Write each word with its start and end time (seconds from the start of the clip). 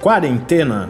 Quarentena. 0.00 0.88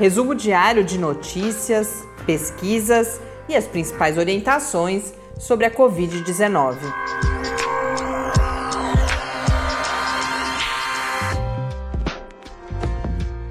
Resumo 0.00 0.34
diário 0.34 0.82
de 0.82 0.98
notícias, 0.98 2.04
pesquisas 2.26 3.20
e 3.48 3.54
as 3.54 3.68
principais 3.68 4.18
orientações 4.18 5.14
sobre 5.38 5.64
a 5.64 5.70
Covid-19. 5.70 6.76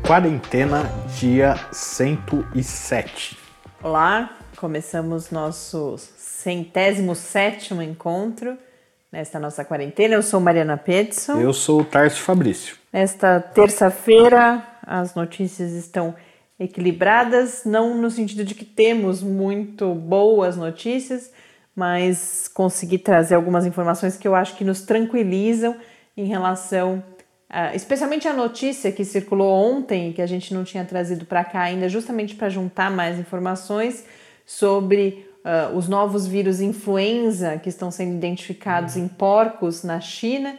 Quarentena, 0.05 0.91
dia 1.17 1.55
107. 1.71 3.37
Olá, 3.81 4.39
começamos 4.57 5.31
nosso 5.31 5.95
centésimo 6.17 7.15
sétimo 7.15 7.81
encontro 7.81 8.57
nesta 9.13 9.39
nossa 9.39 9.63
quarentena. 9.63 10.15
Eu 10.15 10.23
sou 10.23 10.39
Mariana 10.39 10.75
Peterson. 10.75 11.39
Eu 11.39 11.53
sou 11.53 11.81
o 11.81 11.85
Tarso 11.85 12.19
Fabrício. 12.19 12.75
Nesta 12.91 13.39
terça-feira, 13.39 14.65
as 14.81 15.13
notícias 15.13 15.71
estão 15.73 16.15
equilibradas, 16.59 17.61
não 17.63 17.95
no 17.95 18.09
sentido 18.09 18.43
de 18.43 18.55
que 18.55 18.65
temos 18.65 19.21
muito 19.21 19.93
boas 19.93 20.57
notícias, 20.57 21.31
mas 21.75 22.47
consegui 22.47 22.97
trazer 22.97 23.35
algumas 23.35 23.67
informações 23.67 24.17
que 24.17 24.27
eu 24.27 24.33
acho 24.33 24.55
que 24.55 24.63
nos 24.63 24.81
tranquilizam 24.81 25.75
em 26.17 26.25
relação, 26.25 27.03
especialmente 27.75 28.27
a 28.27 28.33
notícia 28.33 28.91
que 28.91 29.05
circulou 29.05 29.53
ontem, 29.53 30.11
que 30.11 30.23
a 30.23 30.27
gente 30.27 30.55
não 30.55 30.63
tinha 30.63 30.85
trazido 30.85 31.23
para 31.23 31.43
cá 31.43 31.61
ainda, 31.61 31.87
justamente 31.87 32.33
para 32.33 32.49
juntar 32.49 32.89
mais 32.89 33.19
informações 33.19 34.05
sobre 34.43 35.29
uh, 35.43 35.75
os 35.75 35.87
novos 35.87 36.25
vírus 36.25 36.61
influenza 36.61 37.57
que 37.57 37.69
estão 37.69 37.91
sendo 37.91 38.15
identificados 38.15 38.97
em 38.97 39.07
porcos 39.07 39.83
na 39.83 39.99
China. 39.99 40.57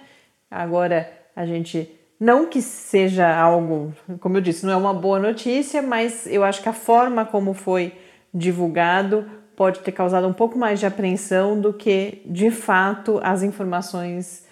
Agora 0.51 1.11
a 1.35 1.45
gente 1.47 1.91
não 2.21 2.47
que 2.47 2.63
seja 2.63 3.29
algo, 3.37 3.93
como 4.21 4.37
eu 4.37 4.41
disse, 4.41 4.65
não 4.65 4.73
é 4.73 4.77
uma 4.77 4.95
boa 4.95 5.19
notícia, 5.19 5.83
mas 5.83 6.27
eu 6.27 6.45
acho 6.45 6.63
que 6.63 6.69
a 6.69 6.73
forma 6.73 7.25
como 7.25 7.53
foi 7.53 7.93
divulgado 8.33 9.25
pode 9.57 9.81
ter 9.81 9.93
causado 9.93 10.27
um 10.27 10.33
pouco 10.33 10.59
mais 10.59 10.81
de 10.81 10.87
apreensão 10.87 11.61
do 11.61 11.73
que 11.73 12.23
de 12.27 12.51
fato 12.51 13.21
as 13.23 13.43
informações 13.43 14.45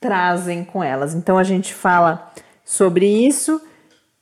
trazem 0.00 0.64
com 0.64 0.82
elas. 0.82 1.14
Então 1.14 1.36
a 1.36 1.42
gente 1.42 1.74
fala 1.74 2.30
sobre 2.64 3.06
isso. 3.06 3.60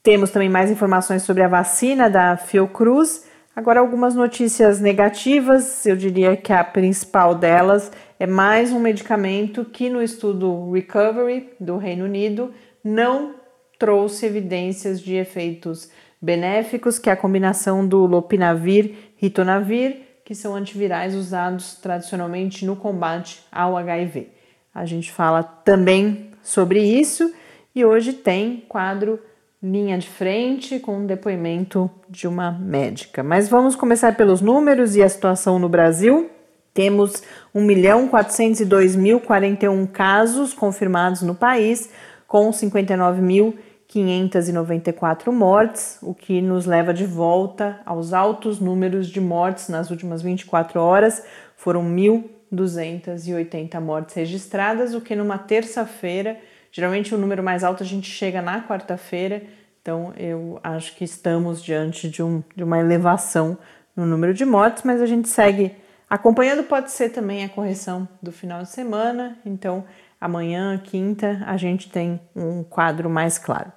Temos 0.02 0.30
também 0.30 0.48
mais 0.48 0.70
informações 0.70 1.22
sobre 1.22 1.42
a 1.42 1.48
vacina 1.48 2.08
da 2.08 2.36
Fiocruz 2.36 3.25
Agora, 3.56 3.80
algumas 3.80 4.14
notícias 4.14 4.80
negativas, 4.82 5.86
eu 5.86 5.96
diria 5.96 6.36
que 6.36 6.52
a 6.52 6.62
principal 6.62 7.34
delas 7.34 7.90
é 8.20 8.26
mais 8.26 8.70
um 8.70 8.78
medicamento 8.78 9.64
que 9.64 9.88
no 9.88 10.02
estudo 10.02 10.70
Recovery 10.70 11.54
do 11.58 11.78
Reino 11.78 12.04
Unido 12.04 12.52
não 12.84 13.36
trouxe 13.78 14.26
evidências 14.26 15.00
de 15.00 15.14
efeitos 15.14 15.90
benéficos, 16.20 16.98
que 16.98 17.08
é 17.08 17.14
a 17.14 17.16
combinação 17.16 17.88
do 17.88 18.04
lopinavir 18.04 18.84
e 18.84 18.96
ritonavir, 19.16 20.02
que 20.22 20.34
são 20.34 20.54
antivirais 20.54 21.14
usados 21.14 21.76
tradicionalmente 21.76 22.66
no 22.66 22.76
combate 22.76 23.42
ao 23.50 23.74
HIV. 23.78 24.28
A 24.74 24.84
gente 24.84 25.10
fala 25.10 25.42
também 25.42 26.30
sobre 26.42 26.82
isso 26.82 27.32
e 27.74 27.86
hoje 27.86 28.12
tem 28.12 28.66
quadro 28.68 29.18
linha 29.62 29.96
de 29.98 30.08
frente 30.08 30.78
com 30.78 30.98
um 30.98 31.06
depoimento 31.06 31.90
de 32.08 32.28
uma 32.28 32.52
médica. 32.52 33.22
Mas 33.22 33.48
vamos 33.48 33.74
começar 33.74 34.14
pelos 34.16 34.42
números 34.42 34.94
e 34.96 35.02
a 35.02 35.08
situação 35.08 35.58
no 35.58 35.66
Brasil. 35.68 36.30
Temos 36.74 37.22
1.402.041 37.54 39.90
casos 39.90 40.52
confirmados 40.52 41.22
no 41.22 41.34
país, 41.34 41.88
com 42.28 42.50
59.594 42.50 45.32
mortes, 45.32 45.98
o 46.02 46.12
que 46.12 46.42
nos 46.42 46.66
leva 46.66 46.92
de 46.92 47.06
volta 47.06 47.80
aos 47.86 48.12
altos 48.12 48.60
números 48.60 49.08
de 49.08 49.22
mortes 49.22 49.70
nas 49.70 49.90
últimas 49.90 50.20
24 50.20 50.78
horas. 50.78 51.24
Foram 51.56 51.82
1.280 51.82 53.80
mortes 53.80 54.14
registradas, 54.14 54.92
o 54.92 55.00
que 55.00 55.16
numa 55.16 55.38
terça-feira 55.38 56.36
Geralmente 56.76 57.14
o 57.14 57.18
número 57.18 57.42
mais 57.42 57.64
alto 57.64 57.82
a 57.82 57.86
gente 57.86 58.10
chega 58.10 58.42
na 58.42 58.60
quarta-feira, 58.60 59.42
então 59.80 60.12
eu 60.14 60.60
acho 60.62 60.94
que 60.94 61.04
estamos 61.04 61.64
diante 61.64 62.06
de, 62.06 62.22
um, 62.22 62.44
de 62.54 62.62
uma 62.62 62.78
elevação 62.78 63.56
no 63.96 64.04
número 64.04 64.34
de 64.34 64.44
mortes, 64.44 64.82
mas 64.82 65.00
a 65.00 65.06
gente 65.06 65.26
segue 65.26 65.72
acompanhando. 66.06 66.64
Pode 66.64 66.90
ser 66.90 67.08
também 67.08 67.42
a 67.42 67.48
correção 67.48 68.06
do 68.20 68.30
final 68.30 68.60
de 68.62 68.68
semana, 68.68 69.38
então 69.46 69.84
amanhã, 70.20 70.78
quinta, 70.84 71.42
a 71.46 71.56
gente 71.56 71.88
tem 71.88 72.20
um 72.36 72.62
quadro 72.62 73.08
mais 73.08 73.38
claro. 73.38 73.72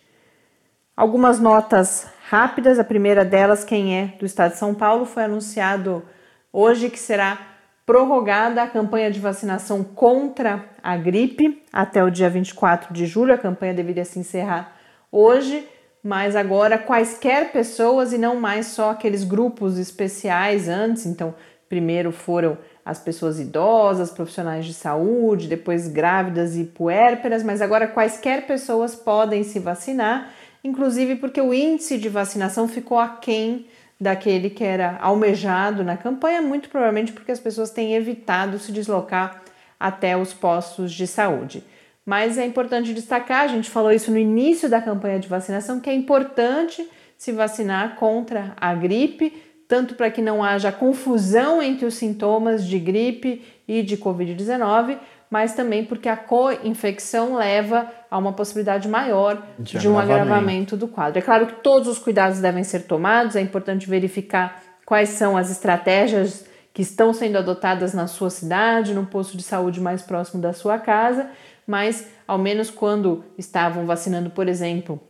Algumas 0.97 1.41
notas 1.41 2.06
rápidas. 2.28 2.78
A 2.78 2.84
primeira 2.84 3.25
delas, 3.25 3.65
quem 3.65 3.99
é 3.99 4.15
do 4.19 4.26
estado 4.26 4.53
de 4.53 4.59
São 4.59 4.72
Paulo, 4.75 5.04
foi 5.04 5.25
anunciado 5.25 6.04
hoje 6.53 6.91
que 6.91 6.99
será 6.99 7.49
prorrogada 7.84 8.62
a 8.62 8.69
campanha 8.69 9.10
de 9.10 9.19
vacinação 9.19 9.82
contra 9.82 10.65
a 10.81 10.97
gripe 10.97 11.60
até 11.72 12.04
o 12.04 12.10
dia 12.10 12.31
24 12.31 12.94
de 12.94 13.04
julho. 13.06 13.34
A 13.34 13.38
campanha 13.38 13.75
deveria 13.75 14.04
se 14.04 14.16
encerrar 14.19 14.76
hoje 15.10 15.66
mas 16.03 16.34
agora 16.34 16.78
quaisquer 16.78 17.53
pessoas 17.53 18.12
e 18.12 18.19
não 18.19 18.37
mais 18.37 18.66
só 18.66 18.91
aqueles 18.91 19.22
grupos 19.25 19.78
especiais 19.78 20.69
antes. 20.69 21.06
Então, 21.06 21.34
primeiro 21.69 22.11
foram 22.11 22.56
as 22.84 22.99
pessoas 22.99 23.38
idosas, 23.38 24.11
profissionais 24.11 24.65
de 24.65 24.75
saúde, 24.75 25.47
depois 25.47 25.87
grávidas 25.87 26.56
e 26.56 26.65
puérperas, 26.65 27.43
mas 27.43 27.61
agora 27.62 27.87
quaisquer 27.87 28.47
pessoas 28.47 28.94
podem 28.97 29.44
se 29.44 29.59
vacinar, 29.59 30.33
inclusive 30.65 31.16
porque 31.16 31.41
o 31.41 31.55
índice 31.55 31.99
de 31.99 32.09
vacinação 32.09 32.67
ficou 32.67 32.99
aquém 32.99 33.67
daquele 34.00 34.49
que 34.49 34.65
era 34.65 34.97
almejado 35.00 35.84
na 35.84 35.97
campanha, 35.97 36.41
muito 36.41 36.71
provavelmente 36.71 37.12
porque 37.12 37.31
as 37.31 37.38
pessoas 37.38 37.71
têm 37.71 37.94
evitado 37.94 38.59
se 38.59 38.72
deslocar 38.72 39.43
até 39.78 40.17
os 40.17 40.32
postos 40.32 40.93
de 40.93 41.06
saúde. 41.06 41.62
Mas 42.05 42.38
é 42.38 42.47
importante 42.47 42.94
destacar, 42.94 43.43
a 43.43 43.49
gente 43.49 43.71
falou 43.71 43.93
isso 43.93 44.11
no 44.11 44.19
início 44.19 44.69
da 44.69 44.81
campanha 44.81 45.19
de 45.19 45.28
vacinação, 45.28 45.81
que 45.81 45.91
é 45.91 45.94
importante 45.94 46.88
se 47.16 47.33
vacinar 47.33 47.97
contra 47.97 48.55
a 48.56 48.75
gripe, 48.75 49.43
tanto 49.69 49.94
para 49.94 50.11
que 50.11 50.22
não 50.22 50.43
haja 50.43 50.72
confusão 50.72 51.62
entre 51.62 51.84
os 51.84 51.94
sintomas 51.94 52.66
de 52.66 52.78
gripe 52.78 53.44
e 53.69 53.83
de 53.83 53.97
Covid-19, 53.97 54.99
mas 55.31 55.55
também 55.55 55.84
porque 55.84 56.09
a 56.09 56.16
co-infecção 56.16 57.37
leva 57.37 57.87
a 58.11 58.19
uma 58.19 58.32
possibilidade 58.32 58.88
maior 58.88 59.41
de, 59.59 59.78
de 59.78 59.88
um 59.88 59.97
agravamento 59.97 60.77
do 60.77 60.88
quadro. 60.88 61.19
É 61.21 61.22
claro 61.22 61.47
que 61.47 61.62
todos 61.62 61.87
os 61.87 61.99
cuidados 61.99 62.41
devem 62.41 62.65
ser 62.65 62.81
tomados, 62.81 63.37
é 63.37 63.41
importante 63.41 63.88
verificar 63.88 64.61
quais 64.84 65.11
são 65.11 65.37
as 65.37 65.50
estratégias 65.50 66.44
que 66.72 66.82
estão 66.82 67.12
sendo 67.12 67.38
adotadas 67.38 67.93
na 67.94 68.06
sua 68.06 68.31
cidade, 68.31 68.94
no 68.94 69.06
posto 69.06 69.37
de 69.37 69.43
saúde 69.43 69.81
mais 69.81 70.03
próximo 70.03 70.41
da 70.41 70.53
sua 70.53 70.78
casa 70.78 71.28
mas 71.70 72.08
ao 72.26 72.36
menos 72.36 72.69
quando 72.69 73.25
estavam 73.38 73.86
vacinando, 73.86 74.28
por 74.28 74.48
exemplo, 74.48 75.00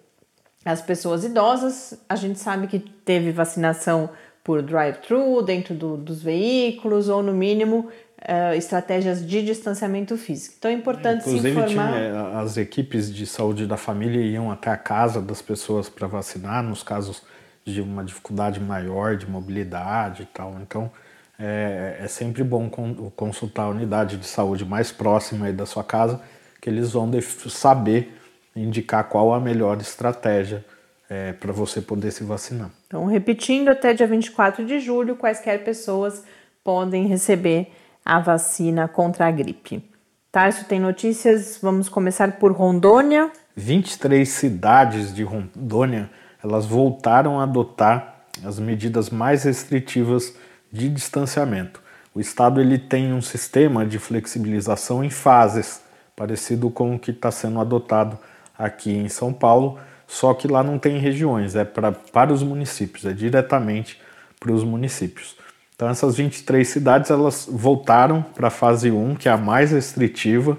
as 0.62 0.82
pessoas 0.82 1.24
idosas, 1.24 1.98
a 2.06 2.14
gente 2.14 2.38
sabe 2.38 2.66
que 2.66 2.78
teve 2.78 3.32
vacinação 3.32 4.10
por 4.44 4.60
drive-thru 4.60 5.40
dentro 5.40 5.74
do, 5.74 5.96
dos 5.96 6.22
veículos 6.22 7.08
ou 7.08 7.22
no 7.22 7.32
mínimo 7.32 7.88
uh, 8.18 8.54
estratégias 8.54 9.26
de 9.26 9.42
distanciamento 9.42 10.18
físico. 10.18 10.56
Então 10.58 10.70
é 10.70 10.74
importante 10.74 11.20
Inclusive, 11.20 11.42
se 11.42 11.48
informar. 11.48 11.92
Tinha, 11.92 11.98
eh, 11.98 12.42
as 12.42 12.58
equipes 12.58 13.10
de 13.10 13.26
saúde 13.26 13.66
da 13.66 13.78
família 13.78 14.20
iam 14.20 14.50
até 14.50 14.68
a 14.68 14.76
casa 14.76 15.18
das 15.22 15.40
pessoas 15.40 15.88
para 15.88 16.06
vacinar 16.06 16.62
nos 16.62 16.82
casos 16.82 17.22
de 17.64 17.80
uma 17.80 18.04
dificuldade 18.04 18.60
maior 18.60 19.16
de 19.16 19.26
mobilidade 19.26 20.24
e 20.24 20.26
tal. 20.26 20.58
Então 20.60 20.90
é, 21.38 22.00
é 22.00 22.06
sempre 22.06 22.44
bom 22.44 22.68
consultar 23.16 23.62
a 23.62 23.68
unidade 23.70 24.18
de 24.18 24.26
saúde 24.26 24.62
mais 24.62 24.92
próxima 24.92 25.50
da 25.54 25.64
sua 25.64 25.82
casa 25.82 26.20
que 26.60 26.68
eles 26.68 26.92
vão 26.92 27.10
saber 27.48 28.16
indicar 28.54 29.04
qual 29.04 29.32
a 29.32 29.40
melhor 29.40 29.80
estratégia 29.80 30.64
é, 31.08 31.32
para 31.32 31.52
você 31.52 31.80
poder 31.80 32.10
se 32.10 32.22
vacinar. 32.22 32.70
Então, 32.86 33.06
repetindo, 33.06 33.68
até 33.68 33.92
dia 33.94 34.06
24 34.06 34.64
de 34.64 34.78
julho, 34.78 35.16
quaisquer 35.16 35.64
pessoas 35.64 36.22
podem 36.62 37.06
receber 37.06 37.72
a 38.04 38.20
vacina 38.20 38.86
contra 38.86 39.26
a 39.26 39.30
gripe. 39.30 39.84
Tarso 40.30 40.64
tem 40.64 40.78
notícias, 40.78 41.58
vamos 41.60 41.88
começar 41.88 42.38
por 42.38 42.52
Rondônia. 42.52 43.30
23 43.56 44.28
cidades 44.28 45.12
de 45.12 45.24
Rondônia, 45.24 46.08
elas 46.42 46.64
voltaram 46.64 47.40
a 47.40 47.42
adotar 47.42 48.26
as 48.44 48.60
medidas 48.60 49.10
mais 49.10 49.42
restritivas 49.42 50.34
de 50.72 50.88
distanciamento. 50.88 51.82
O 52.14 52.20
Estado 52.20 52.60
ele 52.60 52.78
tem 52.78 53.12
um 53.12 53.20
sistema 53.20 53.84
de 53.84 53.98
flexibilização 53.98 55.02
em 55.02 55.10
fases, 55.10 55.82
parecido 56.20 56.68
com 56.68 56.94
o 56.94 56.98
que 56.98 57.12
está 57.12 57.30
sendo 57.30 57.58
adotado 57.58 58.18
aqui 58.58 58.92
em 58.92 59.08
São 59.08 59.32
Paulo, 59.32 59.78
só 60.06 60.34
que 60.34 60.46
lá 60.46 60.62
não 60.62 60.78
tem 60.78 60.98
regiões, 60.98 61.56
é 61.56 61.64
pra, 61.64 61.92
para 61.92 62.30
os 62.30 62.42
municípios, 62.42 63.06
é 63.06 63.12
diretamente 63.14 63.98
para 64.38 64.52
os 64.52 64.62
municípios. 64.62 65.34
Então 65.74 65.88
essas 65.88 66.16
23 66.18 66.68
cidades 66.68 67.10
elas 67.10 67.48
voltaram 67.50 68.20
para 68.20 68.48
a 68.48 68.50
fase 68.50 68.90
1, 68.90 69.14
que 69.14 69.30
é 69.30 69.32
a 69.32 69.38
mais 69.38 69.70
restritiva, 69.70 70.58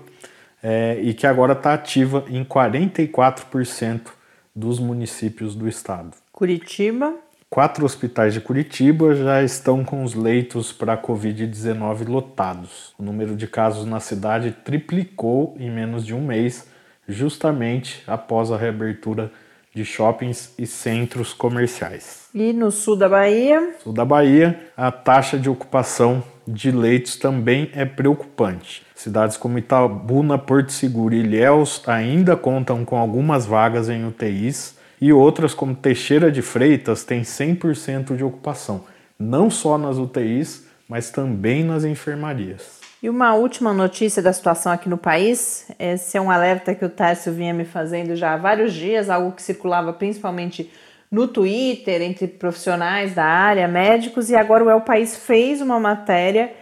é, 0.63 0.97
e 0.99 1.13
que 1.13 1.27
agora 1.27 1.53
está 1.53 1.75
ativa 1.75 2.25
em 2.27 2.43
44% 2.43 4.01
dos 4.55 4.79
municípios 4.79 5.53
do 5.53 5.67
estado. 5.67 6.09
Curitiba. 6.31 7.13
Quatro 7.53 7.83
hospitais 7.83 8.33
de 8.33 8.39
Curitiba 8.39 9.13
já 9.13 9.43
estão 9.43 9.83
com 9.83 10.05
os 10.05 10.13
leitos 10.13 10.71
para 10.71 10.97
Covid-19 10.97 12.07
lotados. 12.07 12.93
O 12.97 13.03
número 13.03 13.35
de 13.35 13.45
casos 13.45 13.85
na 13.85 13.99
cidade 13.99 14.55
triplicou 14.63 15.53
em 15.59 15.69
menos 15.69 16.05
de 16.05 16.15
um 16.15 16.25
mês, 16.25 16.69
justamente 17.09 18.03
após 18.07 18.53
a 18.53 18.57
reabertura 18.57 19.29
de 19.75 19.83
shoppings 19.83 20.53
e 20.57 20.65
centros 20.65 21.33
comerciais. 21.33 22.29
E 22.33 22.53
no 22.53 22.71
sul 22.71 22.95
da 22.95 23.09
Bahia? 23.09 23.75
Sul 23.83 23.91
da 23.91 24.05
Bahia, 24.05 24.57
a 24.77 24.89
taxa 24.89 25.37
de 25.37 25.49
ocupação 25.49 26.23
de 26.47 26.71
leitos 26.71 27.17
também 27.17 27.69
é 27.73 27.83
preocupante. 27.83 28.81
Cidades 28.95 29.35
como 29.35 29.59
Itabuna, 29.59 30.37
Porto 30.37 30.71
Seguro 30.71 31.13
e 31.13 31.19
Ilhéus 31.19 31.83
ainda 31.85 32.37
contam 32.37 32.85
com 32.85 32.95
algumas 32.95 33.45
vagas 33.45 33.89
em 33.89 34.07
UTIs 34.07 34.79
e 35.01 35.11
outras 35.11 35.55
como 35.55 35.73
Teixeira 35.73 36.31
de 36.31 36.43
Freitas 36.43 37.03
têm 37.03 37.23
100% 37.23 38.15
de 38.15 38.23
ocupação, 38.23 38.85
não 39.17 39.49
só 39.49 39.75
nas 39.75 39.97
UTIs, 39.97 40.67
mas 40.87 41.09
também 41.09 41.63
nas 41.63 41.83
enfermarias. 41.83 42.79
E 43.01 43.09
uma 43.09 43.33
última 43.33 43.73
notícia 43.73 44.21
da 44.21 44.31
situação 44.31 44.71
aqui 44.71 44.87
no 44.87 44.97
país, 44.97 45.71
esse 45.79 46.15
é 46.15 46.21
um 46.21 46.29
alerta 46.29 46.75
que 46.75 46.85
o 46.85 46.89
Tárcio 46.89 47.33
vinha 47.33 47.51
me 47.51 47.65
fazendo 47.65 48.15
já 48.15 48.33
há 48.33 48.37
vários 48.37 48.73
dias, 48.73 49.09
algo 49.09 49.31
que 49.31 49.41
circulava 49.41 49.91
principalmente 49.91 50.71
no 51.09 51.27
Twitter, 51.27 51.99
entre 52.03 52.27
profissionais 52.27 53.15
da 53.15 53.25
área, 53.25 53.67
médicos, 53.67 54.29
e 54.29 54.35
agora 54.35 54.63
o 54.63 54.69
El 54.69 54.81
País 54.81 55.17
fez 55.17 55.61
uma 55.61 55.79
matéria 55.79 56.53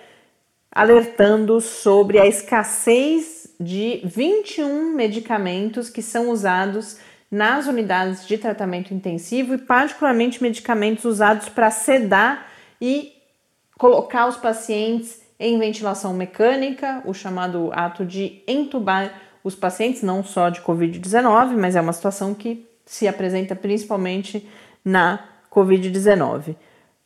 alertando 0.72 1.60
sobre 1.60 2.18
a 2.18 2.26
escassez 2.26 3.54
de 3.60 4.00
21 4.06 4.96
medicamentos 4.96 5.90
que 5.90 6.02
são 6.02 6.30
usados 6.30 6.98
nas 7.32 7.68
unidades 7.68 8.28
de 8.28 8.38
tratamento 8.38 8.94
intensivo 8.94 9.54
e, 9.54 9.58
particularmente, 9.58 10.42
medicamentos 10.42 11.06
usados 11.06 11.50
para 11.50 11.70
sedar 11.70 12.48
e 12.82 13.14
colocar 13.78 14.28
os 14.28 14.36
pacientes 14.36 15.22
em 15.40 15.58
ventilação 15.58 16.14
mecânica, 16.14 17.02
o 17.06 17.14
chamado 17.14 17.70
ato 17.72 18.06
de 18.06 18.42
entubar 18.48 19.14
os 19.44 19.56
pacientes, 19.56 20.02
não 20.02 20.24
só 20.24 20.50
de 20.50 20.60
Covid-19, 20.62 21.56
mas 21.58 21.76
é 21.76 21.82
uma 21.82 21.94
situação 21.94 22.34
que 22.34 22.68
se 22.86 23.08
apresenta 23.08 23.56
principalmente 23.56 24.48
na 24.84 25.24
Covid-19. 25.52 26.56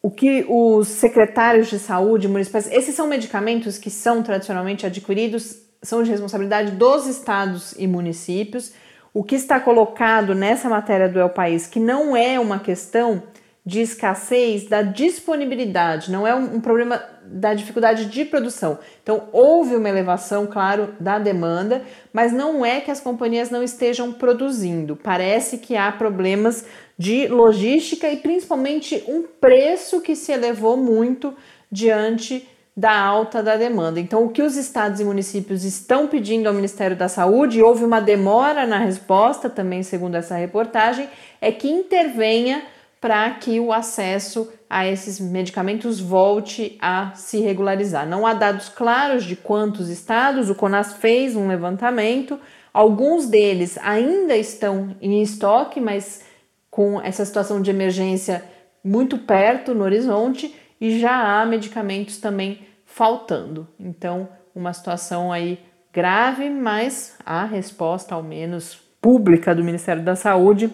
O 0.02 0.10
que 0.10 0.46
os 0.50 0.88
secretários 0.88 1.70
de 1.70 1.78
saúde 1.78 2.28
municipais, 2.28 2.70
esses 2.72 2.96
são 2.96 3.08
medicamentos 3.08 3.78
que 3.78 3.90
são 3.90 4.24
tradicionalmente 4.24 4.86
adquiridos, 4.86 5.62
são 5.82 6.02
de 6.02 6.10
responsabilidade 6.10 6.72
dos 6.72 7.06
estados 7.06 7.74
e 7.78 7.86
municípios. 7.86 8.74
O 9.14 9.24
que 9.24 9.36
está 9.36 9.60
colocado 9.60 10.34
nessa 10.34 10.68
matéria 10.68 11.08
do 11.08 11.20
El 11.20 11.30
País, 11.30 11.68
que 11.68 11.80
não 11.80 12.18
é 12.18 12.40
uma 12.40 12.58
questão 12.58 13.22
de 13.66 13.80
escassez 13.80 14.68
da 14.68 14.82
disponibilidade, 14.82 16.12
não 16.12 16.28
é 16.28 16.36
um, 16.36 16.56
um, 16.56 16.60
problema 16.60 17.02
da 17.26 17.54
dificuldade 17.54 18.08
de 18.08 18.26
produção. 18.26 18.80
Então, 19.02 19.30
houve 19.32 19.76
uma 19.76 19.88
elevação, 19.88 20.48
claro, 20.48 20.96
da 21.00 21.18
demanda, 21.20 21.84
mas 22.12 22.34
não 22.34 22.66
é 22.66 22.82
que 22.82 22.92
as 22.92 23.00
companhias 23.00 23.50
não 23.50 23.64
estejam 23.64 24.12
produzindo. 24.12 24.96
Parece 24.96 25.60
que 25.60 25.78
há 25.78 25.92
problemas 25.92 26.66
de 26.98 27.28
logística 27.28 28.10
e 28.10 28.18
principalmente 28.18 29.04
um 29.08 29.24
preço 29.24 30.02
que 30.02 30.16
se 30.16 30.32
elevou 30.32 30.76
muito 30.76 31.34
diante 31.72 32.48
da 32.76 33.00
alta 33.00 33.44
da 33.44 33.56
demanda. 33.56 34.00
Então, 34.00 34.26
o 34.26 34.30
que 34.30 34.42
os 34.42 34.58
estados 34.58 35.00
e 35.00 35.06
municípios 35.06 35.64
estão 35.64 36.08
pedindo 36.08 36.48
ao 36.48 36.54
Ministério 36.54 36.98
da 36.98 37.08
Saúde, 37.08 37.60
e 37.60 37.64
houve 37.64 37.84
uma 37.84 38.02
demora 38.02 38.66
na 38.66 38.80
resposta, 38.80 39.50
também 39.50 39.84
segundo 39.84 40.16
essa 40.16 40.36
reportagem, 40.36 41.08
é 41.40 41.52
que 41.52 41.70
intervenha 41.70 42.64
para 43.00 43.30
que 43.32 43.60
o 43.60 43.72
acesso 43.72 44.52
a 44.70 44.88
esses 44.88 45.20
medicamentos 45.20 46.00
volte 46.00 46.78
a 46.82 47.12
se 47.14 47.40
regularizar. 47.42 48.08
Não 48.08 48.26
há 48.26 48.34
dados 48.34 48.70
claros 48.70 49.24
de 49.24 49.36
quantos 49.36 49.90
estados, 49.90 50.50
o 50.50 50.56
CONAS 50.56 50.94
fez 50.94 51.36
um 51.36 51.48
levantamento, 51.48 52.40
alguns 52.74 53.28
deles 53.28 53.78
ainda 53.84 54.36
estão 54.36 54.96
em 55.00 55.22
estoque, 55.22 55.80
mas 55.80 56.24
com 56.72 57.00
essa 57.00 57.24
situação 57.24 57.62
de 57.62 57.70
emergência 57.70 58.44
muito 58.84 59.18
perto 59.20 59.76
no 59.76 59.84
horizonte 59.84 60.56
e 60.84 61.00
já 61.00 61.40
há 61.40 61.46
medicamentos 61.46 62.18
também 62.18 62.68
faltando. 62.86 63.66
Então, 63.80 64.28
uma 64.54 64.74
situação 64.74 65.32
aí 65.32 65.58
grave, 65.94 66.50
mas 66.50 67.16
a 67.26 67.46
resposta, 67.46 68.14
ao 68.14 68.22
menos 68.22 68.76
pública 69.02 69.56
do 69.56 69.64
Ministério 69.64 70.04
da 70.04 70.14
Saúde, 70.14 70.70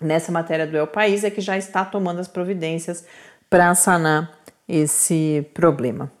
nessa 0.00 0.30
matéria 0.30 0.68
do 0.68 0.76
El 0.76 0.86
País 0.86 1.24
é 1.24 1.30
que 1.30 1.40
já 1.40 1.58
está 1.58 1.84
tomando 1.84 2.20
as 2.20 2.28
providências 2.28 3.04
para 3.50 3.74
sanar 3.74 4.30
esse 4.68 5.44
problema. 5.52 6.12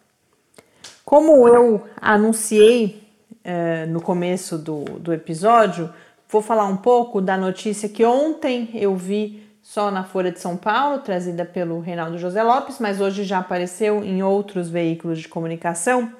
Como 1.04 1.46
eu 1.46 1.86
anunciei 2.00 3.00
eh, 3.44 3.86
no 3.86 4.00
começo 4.00 4.58
do, 4.58 4.82
do 4.98 5.12
episódio, 5.12 5.88
vou 6.28 6.42
falar 6.42 6.64
um 6.64 6.78
pouco 6.78 7.20
da 7.20 7.36
notícia 7.36 7.88
que 7.88 8.04
ontem 8.04 8.70
eu 8.74 8.96
vi 8.96 9.43
só 9.64 9.90
na 9.90 10.04
Folha 10.04 10.30
de 10.30 10.38
São 10.38 10.58
Paulo, 10.58 10.98
trazida 10.98 11.42
pelo 11.42 11.80
Reinaldo 11.80 12.18
José 12.18 12.42
Lopes, 12.42 12.76
mas 12.78 13.00
hoje 13.00 13.24
já 13.24 13.38
apareceu 13.38 14.04
em 14.04 14.22
outros 14.22 14.68
veículos 14.68 15.18
de 15.18 15.26
comunicação, 15.26 16.12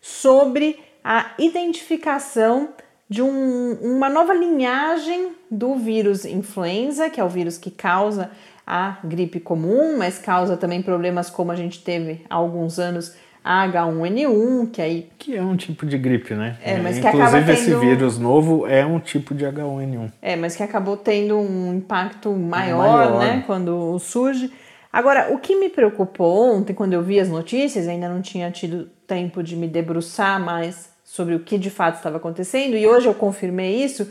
sobre 0.00 0.78
a 1.02 1.32
identificação 1.36 2.68
de 3.08 3.20
um, 3.20 3.72
uma 3.82 4.08
nova 4.08 4.32
linhagem 4.32 5.32
do 5.50 5.74
vírus 5.74 6.24
influenza, 6.24 7.10
que 7.10 7.20
é 7.20 7.24
o 7.24 7.28
vírus 7.28 7.58
que 7.58 7.72
causa 7.72 8.30
a 8.64 8.98
gripe 9.02 9.40
comum, 9.40 9.98
mas 9.98 10.18
causa 10.18 10.56
também 10.56 10.80
problemas 10.80 11.28
como 11.28 11.50
a 11.50 11.56
gente 11.56 11.82
teve 11.82 12.24
há 12.30 12.36
alguns 12.36 12.78
anos 12.78 13.16
H1N1, 13.44 14.70
que 14.70 14.80
aí 14.80 15.10
que 15.18 15.36
é 15.36 15.42
um 15.42 15.56
tipo 15.56 15.84
de 15.84 15.98
gripe, 15.98 16.34
né? 16.34 16.56
É, 16.62 16.78
mas 16.78 16.98
que 16.98 17.06
Inclusive 17.06 17.22
acaba 17.22 17.40
tendo... 17.40 17.50
esse 17.50 17.74
vírus 17.74 18.18
novo 18.18 18.66
é 18.66 18.86
um 18.86 19.00
tipo 19.00 19.34
de 19.34 19.44
H1N1. 19.44 20.12
É, 20.22 20.36
mas 20.36 20.54
que 20.54 20.62
acabou 20.62 20.96
tendo 20.96 21.38
um 21.38 21.74
impacto 21.74 22.30
maior, 22.30 23.10
maior. 23.10 23.18
né, 23.18 23.44
quando 23.46 23.98
surge. 23.98 24.50
Agora, 24.92 25.32
o 25.32 25.38
que 25.38 25.56
me 25.56 25.68
preocupou 25.68 26.54
ontem 26.54 26.74
quando 26.74 26.92
eu 26.92 27.02
vi 27.02 27.18
as 27.18 27.28
notícias, 27.28 27.88
ainda 27.88 28.08
não 28.08 28.20
tinha 28.20 28.50
tido 28.50 28.88
tempo 29.06 29.42
de 29.42 29.56
me 29.56 29.66
debruçar 29.66 30.38
mais 30.38 30.90
sobre 31.02 31.34
o 31.34 31.40
que 31.40 31.58
de 31.58 31.70
fato 31.70 31.96
estava 31.96 32.18
acontecendo, 32.18 32.76
e 32.76 32.86
hoje 32.86 33.06
eu 33.06 33.14
confirmei 33.14 33.82
isso, 33.82 34.10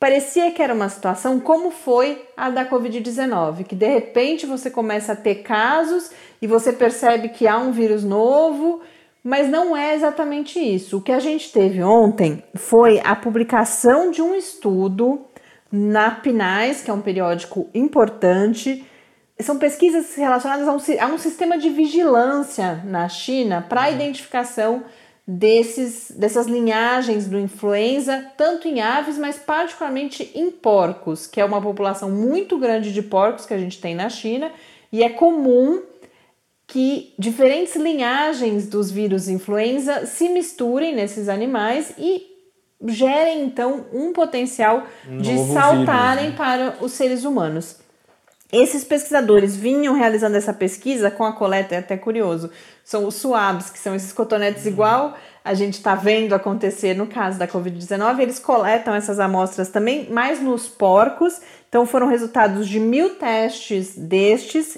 parecia 0.00 0.50
que 0.50 0.62
era 0.62 0.72
uma 0.72 0.88
situação 0.88 1.38
como 1.38 1.70
foi 1.70 2.26
a 2.34 2.48
da 2.48 2.64
Covid-19, 2.64 3.64
que 3.64 3.76
de 3.76 3.86
repente 3.86 4.46
você 4.46 4.70
começa 4.70 5.12
a 5.12 5.16
ter 5.16 5.42
casos 5.42 6.10
e 6.40 6.46
você 6.46 6.72
percebe 6.72 7.28
que 7.28 7.46
há 7.46 7.58
um 7.58 7.70
vírus 7.70 8.02
novo, 8.02 8.80
mas 9.22 9.50
não 9.50 9.76
é 9.76 9.94
exatamente 9.94 10.58
isso. 10.58 10.96
O 10.96 11.02
que 11.02 11.12
a 11.12 11.20
gente 11.20 11.52
teve 11.52 11.82
ontem 11.82 12.42
foi 12.54 12.98
a 13.04 13.14
publicação 13.14 14.10
de 14.10 14.22
um 14.22 14.34
estudo 14.34 15.20
na 15.70 16.10
PNAS, 16.10 16.80
que 16.80 16.90
é 16.90 16.94
um 16.94 17.02
periódico 17.02 17.68
importante. 17.74 18.82
São 19.38 19.58
pesquisas 19.58 20.14
relacionadas 20.14 20.66
a 20.66 20.72
um, 20.72 21.10
a 21.10 21.14
um 21.14 21.18
sistema 21.18 21.58
de 21.58 21.68
vigilância 21.68 22.82
na 22.86 23.06
China 23.06 23.66
para 23.68 23.82
a 23.82 23.88
uhum. 23.88 23.94
identificação 23.94 24.82
desses, 25.32 26.10
dessas 26.10 26.46
linhagens 26.46 27.28
do 27.28 27.38
influenza, 27.38 28.26
tanto 28.36 28.66
em 28.66 28.80
aves, 28.80 29.16
mas 29.16 29.38
particularmente 29.38 30.28
em 30.34 30.50
porcos, 30.50 31.26
que 31.26 31.40
é 31.40 31.44
uma 31.44 31.62
população 31.62 32.10
muito 32.10 32.58
grande 32.58 32.92
de 32.92 33.00
porcos 33.00 33.46
que 33.46 33.54
a 33.54 33.58
gente 33.58 33.80
tem 33.80 33.94
na 33.94 34.08
China, 34.08 34.50
e 34.90 35.04
é 35.04 35.08
comum 35.08 35.82
que 36.66 37.14
diferentes 37.16 37.76
linhagens 37.76 38.66
dos 38.66 38.90
vírus 38.90 39.28
influenza 39.28 40.04
se 40.04 40.28
misturem 40.28 40.94
nesses 40.94 41.28
animais 41.28 41.94
e 41.96 42.26
gerem 42.88 43.44
então 43.44 43.86
um 43.92 44.12
potencial 44.12 44.84
um 45.08 45.18
de 45.18 45.36
saltarem 45.52 46.30
vírus, 46.30 46.38
né? 46.40 46.44
para 46.44 46.84
os 46.84 46.92
seres 46.92 47.24
humanos. 47.24 47.78
Esses 48.52 48.82
pesquisadores 48.82 49.54
vinham 49.54 49.94
realizando 49.94 50.36
essa 50.36 50.52
pesquisa 50.52 51.10
com 51.10 51.24
a 51.24 51.32
coleta, 51.32 51.76
é 51.76 51.78
até 51.78 51.96
curioso, 51.96 52.50
são 52.84 53.06
os 53.06 53.14
swabs, 53.14 53.70
que 53.70 53.78
são 53.78 53.94
esses 53.94 54.12
cotonetes 54.12 54.64
uhum. 54.64 54.72
igual 54.72 55.16
a 55.44 55.54
gente 55.54 55.74
está 55.74 55.94
vendo 55.94 56.34
acontecer 56.34 56.94
no 56.94 57.06
caso 57.06 57.38
da 57.38 57.48
Covid-19. 57.48 58.20
Eles 58.20 58.38
coletam 58.38 58.94
essas 58.94 59.18
amostras 59.18 59.70
também, 59.70 60.10
mais 60.10 60.40
nos 60.40 60.68
porcos. 60.68 61.40
Então 61.68 61.86
foram 61.86 62.06
resultados 62.06 62.68
de 62.68 62.78
mil 62.78 63.14
testes 63.14 63.96
destes 63.96 64.76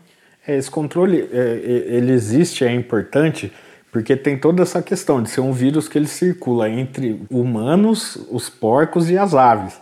É, 0.47 0.57
esse 0.57 0.69
controle, 0.69 1.27
é, 1.31 1.37
é 1.37 1.95
ele 1.95 2.11
existe, 2.11 2.65
é 2.65 2.71
importante 2.71 3.51
porque 3.95 4.17
tem 4.17 4.37
toda 4.37 4.61
essa 4.61 4.81
questão 4.81 5.23
de 5.23 5.29
ser 5.29 5.39
um 5.39 5.53
vírus 5.53 5.87
que 5.87 5.97
ele 5.97 6.05
circula 6.05 6.69
entre 6.69 7.21
humanos, 7.31 8.17
os 8.29 8.49
porcos 8.49 9.09
e 9.09 9.17
as 9.17 9.33
aves. 9.33 9.79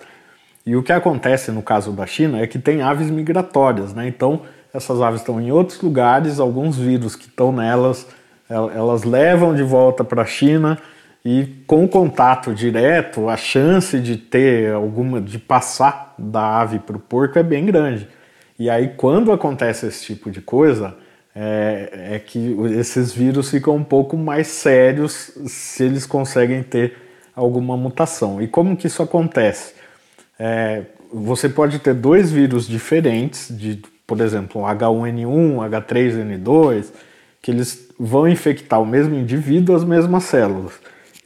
E 0.64 0.76
o 0.76 0.84
que 0.84 0.94
acontece 0.94 1.50
no 1.50 1.64
caso 1.64 1.92
da 1.92 2.06
China 2.06 2.40
é 2.40 2.46
que 2.46 2.60
tem 2.60 2.84
aves 2.84 3.10
migratórias, 3.10 3.92
né? 3.92 4.08
Então, 4.08 4.42
essas 4.72 5.02
aves 5.02 5.22
estão 5.22 5.42
em 5.42 5.52
outros 5.52 5.82
lugares, 5.82 6.40
alguns 6.40 6.78
vírus 6.78 7.16
que 7.16 7.26
estão 7.26 7.52
nelas, 7.52 8.06
elas 8.48 9.04
levam 9.04 9.56
de 9.56 9.64
volta 9.64 10.04
para 10.04 10.22
a 10.22 10.28
China 10.28 10.78
e 11.26 11.48
com 11.66 11.88
contato 11.88 12.54
direto, 12.54 13.28
a 13.30 13.36
chance 13.36 14.00
de 14.00 14.16
ter 14.16 14.74
alguma, 14.74 15.20
de 15.20 15.40
passar 15.40 16.14
da 16.20 16.62
ave 16.62 16.78
para 16.78 16.98
o 16.98 17.00
porco 17.00 17.40
é 17.40 17.44
bem 17.44 17.66
grande. 17.66 18.08
E 18.60 18.70
aí, 18.70 18.90
quando 18.96 19.32
acontece 19.32 19.88
esse 19.88 20.06
tipo 20.06 20.30
de 20.30 20.40
coisa, 20.40 20.96
é, 21.36 22.16
é, 22.16 22.20
que 22.20 22.56
esses 22.78 23.12
vírus 23.12 23.50
ficam 23.50 23.76
um 23.76 23.84
pouco 23.84 24.16
mais 24.16 24.48
sérios 24.48 25.32
se 25.48 25.84
eles 25.84 26.06
conseguem 26.06 26.62
ter 26.62 26.96
alguma 27.36 27.76
mutação. 27.76 28.42
E 28.42 28.48
como 28.48 28.78
que 28.78 28.88
isso 28.88 29.02
acontece? 29.02 29.74
É, 30.38 30.84
você 31.12 31.50
pode 31.50 31.80
ter 31.80 31.94
dois 31.94 32.32
vírus 32.32 32.68
diferentes, 32.68 33.48
de, 33.50 33.82
por 34.06 34.22
exemplo, 34.22 34.62
H1N1, 34.62 35.70
H3N2, 35.70 36.92
que 37.42 37.52
eles 37.52 37.90
vão 38.00 38.28
infectar 38.28 38.82
o 38.82 38.86
mesmo 38.86 39.16
indivíduo, 39.16 39.76
as 39.76 39.84
mesmas 39.84 40.24
células. 40.24 40.74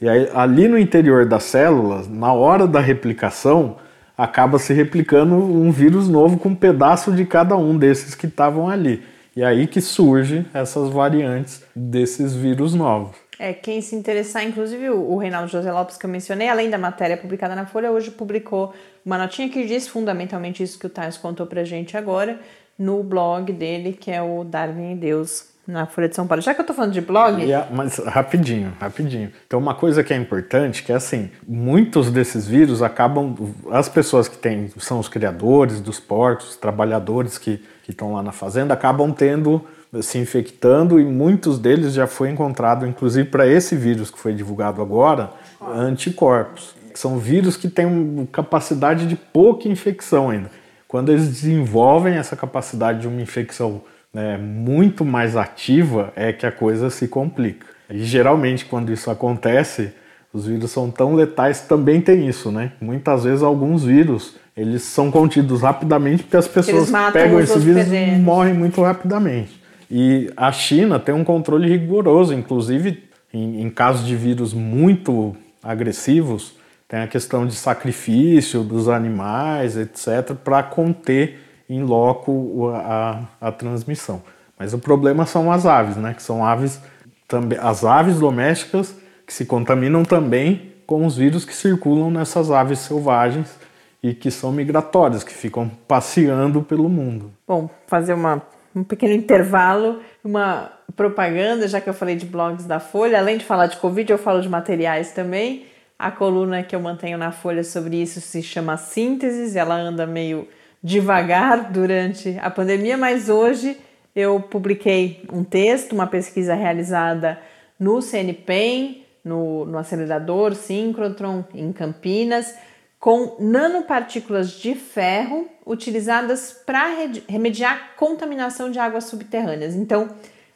E 0.00 0.08
aí, 0.08 0.28
ali 0.34 0.68
no 0.68 0.78
interior 0.78 1.26
das 1.26 1.44
células, 1.44 2.08
na 2.08 2.32
hora 2.32 2.66
da 2.66 2.80
replicação, 2.80 3.76
acaba 4.16 4.58
se 4.58 4.72
replicando 4.72 5.34
um 5.34 5.70
vírus 5.70 6.08
novo 6.08 6.38
com 6.38 6.50
um 6.50 6.54
pedaço 6.54 7.12
de 7.12 7.24
cada 7.24 7.56
um 7.56 7.76
desses 7.76 8.14
que 8.14 8.26
estavam 8.26 8.68
ali. 8.68 9.02
E 9.36 9.42
aí 9.44 9.66
que 9.66 9.80
surge 9.80 10.44
essas 10.52 10.90
variantes 10.90 11.62
desses 11.74 12.34
vírus 12.34 12.74
novos. 12.74 13.16
É, 13.38 13.52
quem 13.52 13.80
se 13.80 13.94
interessar, 13.94 14.44
inclusive 14.44 14.90
o 14.90 15.16
Reinaldo 15.16 15.48
José 15.48 15.70
Lopes 15.70 15.96
que 15.96 16.04
eu 16.04 16.10
mencionei, 16.10 16.48
além 16.48 16.68
da 16.68 16.76
matéria 16.76 17.16
publicada 17.16 17.54
na 17.54 17.66
Folha, 17.66 17.92
hoje 17.92 18.10
publicou 18.10 18.74
uma 19.04 19.16
notinha 19.16 19.48
que 19.48 19.64
diz 19.64 19.86
fundamentalmente 19.86 20.62
isso 20.62 20.78
que 20.78 20.86
o 20.86 20.90
Thales 20.90 21.16
contou 21.16 21.46
pra 21.46 21.62
gente 21.62 21.96
agora, 21.96 22.40
no 22.76 23.02
blog 23.02 23.52
dele, 23.52 23.92
que 23.92 24.10
é 24.10 24.20
o 24.20 24.42
Darwin 24.42 24.92
e 24.92 24.96
Deus, 24.96 25.50
na 25.68 25.84
Folha 25.84 26.08
de 26.08 26.16
São 26.16 26.26
Paulo. 26.26 26.40
Já 26.40 26.54
que 26.54 26.62
eu 26.62 26.64
tô 26.64 26.72
falando 26.72 26.92
de 26.92 27.00
blog. 27.02 27.42
Yeah, 27.42 27.68
mas 27.70 27.98
rapidinho, 27.98 28.72
rapidinho. 28.80 29.30
Então, 29.46 29.60
uma 29.60 29.74
coisa 29.74 30.02
que 30.02 30.14
é 30.14 30.16
importante 30.16 30.82
que 30.82 30.90
é 30.90 30.94
assim: 30.94 31.30
muitos 31.46 32.10
desses 32.10 32.48
vírus 32.48 32.82
acabam. 32.82 33.36
As 33.70 33.86
pessoas 33.86 34.26
que 34.26 34.38
têm, 34.38 34.70
são 34.78 34.98
os 34.98 35.08
criadores 35.08 35.80
dos 35.80 36.00
porcos, 36.00 36.50
os 36.50 36.56
trabalhadores 36.56 37.36
que 37.36 37.62
estão 37.86 38.14
lá 38.14 38.22
na 38.22 38.32
fazenda, 38.32 38.72
acabam 38.72 39.12
tendo 39.12 39.62
se 40.02 40.18
infectando 40.18 40.98
e 40.98 41.04
muitos 41.04 41.58
deles 41.58 41.92
já 41.92 42.06
foi 42.06 42.30
encontrado, 42.30 42.86
inclusive 42.86 43.28
para 43.28 43.46
esse 43.46 43.74
vírus 43.76 44.10
que 44.10 44.18
foi 44.18 44.34
divulgado 44.34 44.82
agora, 44.82 45.30
anticorpos. 45.62 46.74
São 46.94 47.18
vírus 47.18 47.56
que 47.56 47.68
têm 47.68 48.28
capacidade 48.32 49.06
de 49.06 49.16
pouca 49.16 49.68
infecção 49.68 50.30
ainda. 50.30 50.50
Quando 50.86 51.10
eles 51.10 51.28
desenvolvem 51.28 52.14
essa 52.14 52.34
capacidade 52.34 53.00
de 53.00 53.08
uma 53.08 53.20
infecção 53.20 53.82
né, 54.18 54.36
muito 54.36 55.04
mais 55.04 55.36
ativa, 55.36 56.12
é 56.16 56.32
que 56.32 56.44
a 56.44 56.50
coisa 56.50 56.90
se 56.90 57.06
complica. 57.06 57.66
E 57.88 58.02
geralmente, 58.04 58.64
quando 58.64 58.92
isso 58.92 59.12
acontece, 59.12 59.92
os 60.32 60.44
vírus 60.44 60.72
são 60.72 60.90
tão 60.90 61.14
letais, 61.14 61.60
também 61.60 62.00
tem 62.00 62.28
isso, 62.28 62.50
né? 62.50 62.72
Muitas 62.80 63.22
vezes 63.22 63.44
alguns 63.44 63.84
vírus 63.84 64.36
eles 64.56 64.82
são 64.82 65.08
contidos 65.08 65.62
rapidamente 65.62 66.24
porque 66.24 66.36
as 66.36 66.48
pessoas 66.48 66.90
pegam 67.12 67.38
esse 67.38 67.60
vírus 67.60 67.86
e 67.92 68.18
morrem 68.18 68.52
muito 68.52 68.82
rapidamente. 68.82 69.62
E 69.88 70.32
a 70.36 70.50
China 70.50 70.98
tem 70.98 71.14
um 71.14 71.22
controle 71.22 71.68
rigoroso, 71.68 72.34
inclusive 72.34 73.04
em, 73.32 73.62
em 73.62 73.70
casos 73.70 74.04
de 74.04 74.16
vírus 74.16 74.52
muito 74.52 75.36
agressivos, 75.62 76.54
tem 76.88 77.00
a 77.00 77.06
questão 77.06 77.46
de 77.46 77.54
sacrifício 77.54 78.64
dos 78.64 78.88
animais, 78.88 79.76
etc., 79.76 80.34
para 80.42 80.60
conter 80.64 81.38
em 81.68 81.82
loco 81.82 82.70
a, 82.74 83.22
a, 83.40 83.52
transmissão. 83.52 84.22
Mas 84.58 84.72
o 84.72 84.78
problema 84.78 85.26
são 85.26 85.52
as 85.52 85.66
aves, 85.66 85.96
né? 85.96 86.14
Que 86.14 86.22
são 86.22 86.44
aves 86.44 86.80
também 87.26 87.58
as 87.60 87.84
aves 87.84 88.18
domésticas 88.18 88.94
que 89.26 89.32
se 89.32 89.44
contaminam 89.44 90.02
também 90.04 90.72
com 90.86 91.04
os 91.04 91.16
vírus 91.16 91.44
que 91.44 91.54
circulam 91.54 92.10
nessas 92.10 92.50
aves 92.50 92.78
selvagens 92.78 93.54
e 94.02 94.14
que 94.14 94.30
são 94.30 94.50
migratórias, 94.50 95.22
que 95.22 95.34
ficam 95.34 95.70
passeando 95.86 96.62
pelo 96.62 96.88
mundo. 96.88 97.30
Bom, 97.46 97.68
fazer 97.86 98.14
uma, 98.14 98.40
um 98.74 98.82
pequeno 98.82 99.12
intervalo, 99.12 100.00
uma 100.24 100.72
propaganda, 100.96 101.68
já 101.68 101.80
que 101.80 101.90
eu 101.90 101.94
falei 101.94 102.16
de 102.16 102.24
blogs 102.24 102.64
da 102.64 102.80
Folha, 102.80 103.18
além 103.18 103.36
de 103.36 103.44
falar 103.44 103.66
de 103.66 103.76
Covid, 103.76 104.10
eu 104.10 104.18
falo 104.18 104.40
de 104.40 104.48
materiais 104.48 105.12
também. 105.12 105.66
A 105.98 106.10
coluna 106.10 106.62
que 106.62 106.74
eu 106.74 106.80
mantenho 106.80 107.18
na 107.18 107.32
Folha 107.32 107.64
sobre 107.64 108.00
isso 108.00 108.20
se 108.20 108.42
chama 108.42 108.76
Sínteses, 108.76 109.56
ela 109.56 109.74
anda 109.74 110.06
meio 110.06 110.46
devagar 110.82 111.70
durante 111.72 112.38
a 112.40 112.50
pandemia, 112.50 112.96
mas 112.96 113.28
hoje 113.28 113.76
eu 114.14 114.40
publiquei 114.40 115.24
um 115.32 115.44
texto, 115.44 115.92
uma 115.92 116.06
pesquisa 116.06 116.54
realizada 116.54 117.38
no 117.78 118.00
CNPEM, 118.00 119.04
no, 119.24 119.64
no 119.64 119.78
acelerador 119.78 120.54
Synchrotron 120.54 121.44
em 121.54 121.72
Campinas, 121.72 122.54
com 122.98 123.36
nanopartículas 123.38 124.50
de 124.50 124.74
ferro 124.74 125.46
utilizadas 125.64 126.52
para 126.66 126.88
remediar 127.28 127.94
contaminação 127.96 128.70
de 128.70 128.78
águas 128.78 129.04
subterrâneas. 129.04 129.76
Então, 129.76 130.08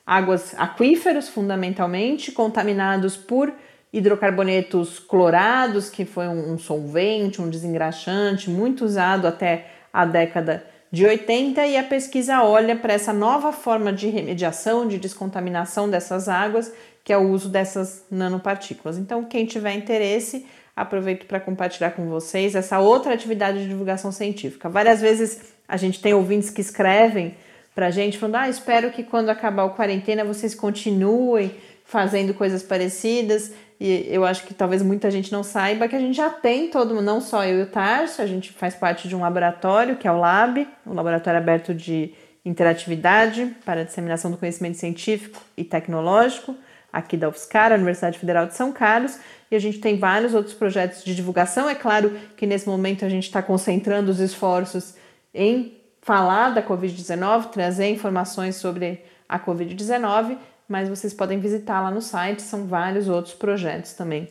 águas 0.04 0.54
aquíferos, 0.58 1.28
fundamentalmente, 1.28 2.32
contaminados 2.32 3.16
por 3.16 3.52
hidrocarbonetos 3.92 4.98
clorados, 4.98 5.90
que 5.90 6.04
foi 6.04 6.26
um, 6.26 6.58
solvente, 6.58 7.40
um 7.40 7.48
desengraxante, 7.48 8.48
muito 8.48 8.84
usado 8.84 9.26
até 9.26 9.66
a 9.92 10.04
década 10.04 10.64
de 10.90 11.06
80, 11.06 11.66
e 11.66 11.76
a 11.76 11.84
pesquisa 11.84 12.42
olha 12.42 12.76
para 12.76 12.92
essa 12.92 13.12
nova 13.12 13.50
forma 13.52 13.92
de 13.92 14.08
remediação, 14.08 14.86
de 14.86 14.98
descontaminação 14.98 15.88
dessas 15.88 16.28
águas, 16.28 16.72
que 17.02 17.12
é 17.12 17.16
o 17.16 17.30
uso 17.30 17.48
dessas 17.48 18.04
nanopartículas. 18.10 18.98
Então, 18.98 19.24
quem 19.24 19.46
tiver 19.46 19.72
interesse, 19.72 20.46
aproveito 20.76 21.26
para 21.26 21.40
compartilhar 21.40 21.92
com 21.92 22.08
vocês 22.08 22.54
essa 22.54 22.78
outra 22.78 23.14
atividade 23.14 23.58
de 23.60 23.68
divulgação 23.68 24.12
científica. 24.12 24.68
Várias 24.68 25.00
vezes 25.00 25.54
a 25.66 25.76
gente 25.76 26.00
tem 26.00 26.12
ouvintes 26.12 26.50
que 26.50 26.60
escrevem 26.60 27.34
para 27.74 27.86
a 27.86 27.90
gente 27.90 28.18
falando: 28.18 28.36
ah, 28.36 28.48
espero 28.48 28.90
que 28.90 29.02
quando 29.02 29.30
acabar 29.30 29.64
o 29.64 29.70
quarentena 29.70 30.24
vocês 30.24 30.54
continuem 30.54 31.54
fazendo 31.84 32.34
coisas 32.34 32.62
parecidas. 32.62 33.52
E 33.84 34.06
eu 34.08 34.24
acho 34.24 34.44
que 34.44 34.54
talvez 34.54 34.80
muita 34.80 35.10
gente 35.10 35.32
não 35.32 35.42
saiba 35.42 35.88
que 35.88 35.96
a 35.96 35.98
gente 35.98 36.16
já 36.16 36.30
tem 36.30 36.68
todo, 36.68 37.02
não 37.02 37.20
só 37.20 37.44
eu 37.44 37.58
e 37.58 37.62
o 37.64 37.66
Tarso, 37.66 38.22
a 38.22 38.26
gente 38.26 38.52
faz 38.52 38.76
parte 38.76 39.08
de 39.08 39.16
um 39.16 39.22
laboratório 39.22 39.96
que 39.96 40.06
é 40.06 40.12
o 40.12 40.20
LAB, 40.20 40.68
um 40.86 40.94
laboratório 40.94 41.40
aberto 41.40 41.74
de 41.74 42.14
interatividade 42.44 43.56
para 43.64 43.80
a 43.80 43.84
disseminação 43.84 44.30
do 44.30 44.36
conhecimento 44.36 44.78
científico 44.78 45.42
e 45.56 45.64
tecnológico, 45.64 46.54
aqui 46.92 47.16
da 47.16 47.28
UFSCar, 47.28 47.72
Universidade 47.72 48.20
Federal 48.20 48.46
de 48.46 48.54
São 48.54 48.70
Carlos, 48.70 49.18
e 49.50 49.56
a 49.56 49.58
gente 49.58 49.80
tem 49.80 49.98
vários 49.98 50.32
outros 50.32 50.54
projetos 50.54 51.02
de 51.02 51.12
divulgação. 51.12 51.68
É 51.68 51.74
claro 51.74 52.16
que 52.36 52.46
nesse 52.46 52.68
momento 52.68 53.04
a 53.04 53.08
gente 53.08 53.24
está 53.24 53.42
concentrando 53.42 54.12
os 54.12 54.20
esforços 54.20 54.94
em 55.34 55.76
falar 56.00 56.50
da 56.50 56.62
Covid-19, 56.62 57.50
trazer 57.50 57.88
informações 57.88 58.54
sobre 58.54 59.02
a 59.28 59.40
Covid-19, 59.40 60.36
mas 60.72 60.88
vocês 60.88 61.12
podem 61.12 61.38
visitar 61.38 61.82
lá 61.82 61.90
no 61.90 62.00
site, 62.00 62.40
são 62.40 62.64
vários 62.66 63.06
outros 63.06 63.34
projetos 63.34 63.92
também 63.92 64.26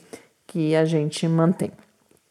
que 0.47 0.75
a 0.75 0.83
gente 0.85 1.27
mantém. 1.27 1.71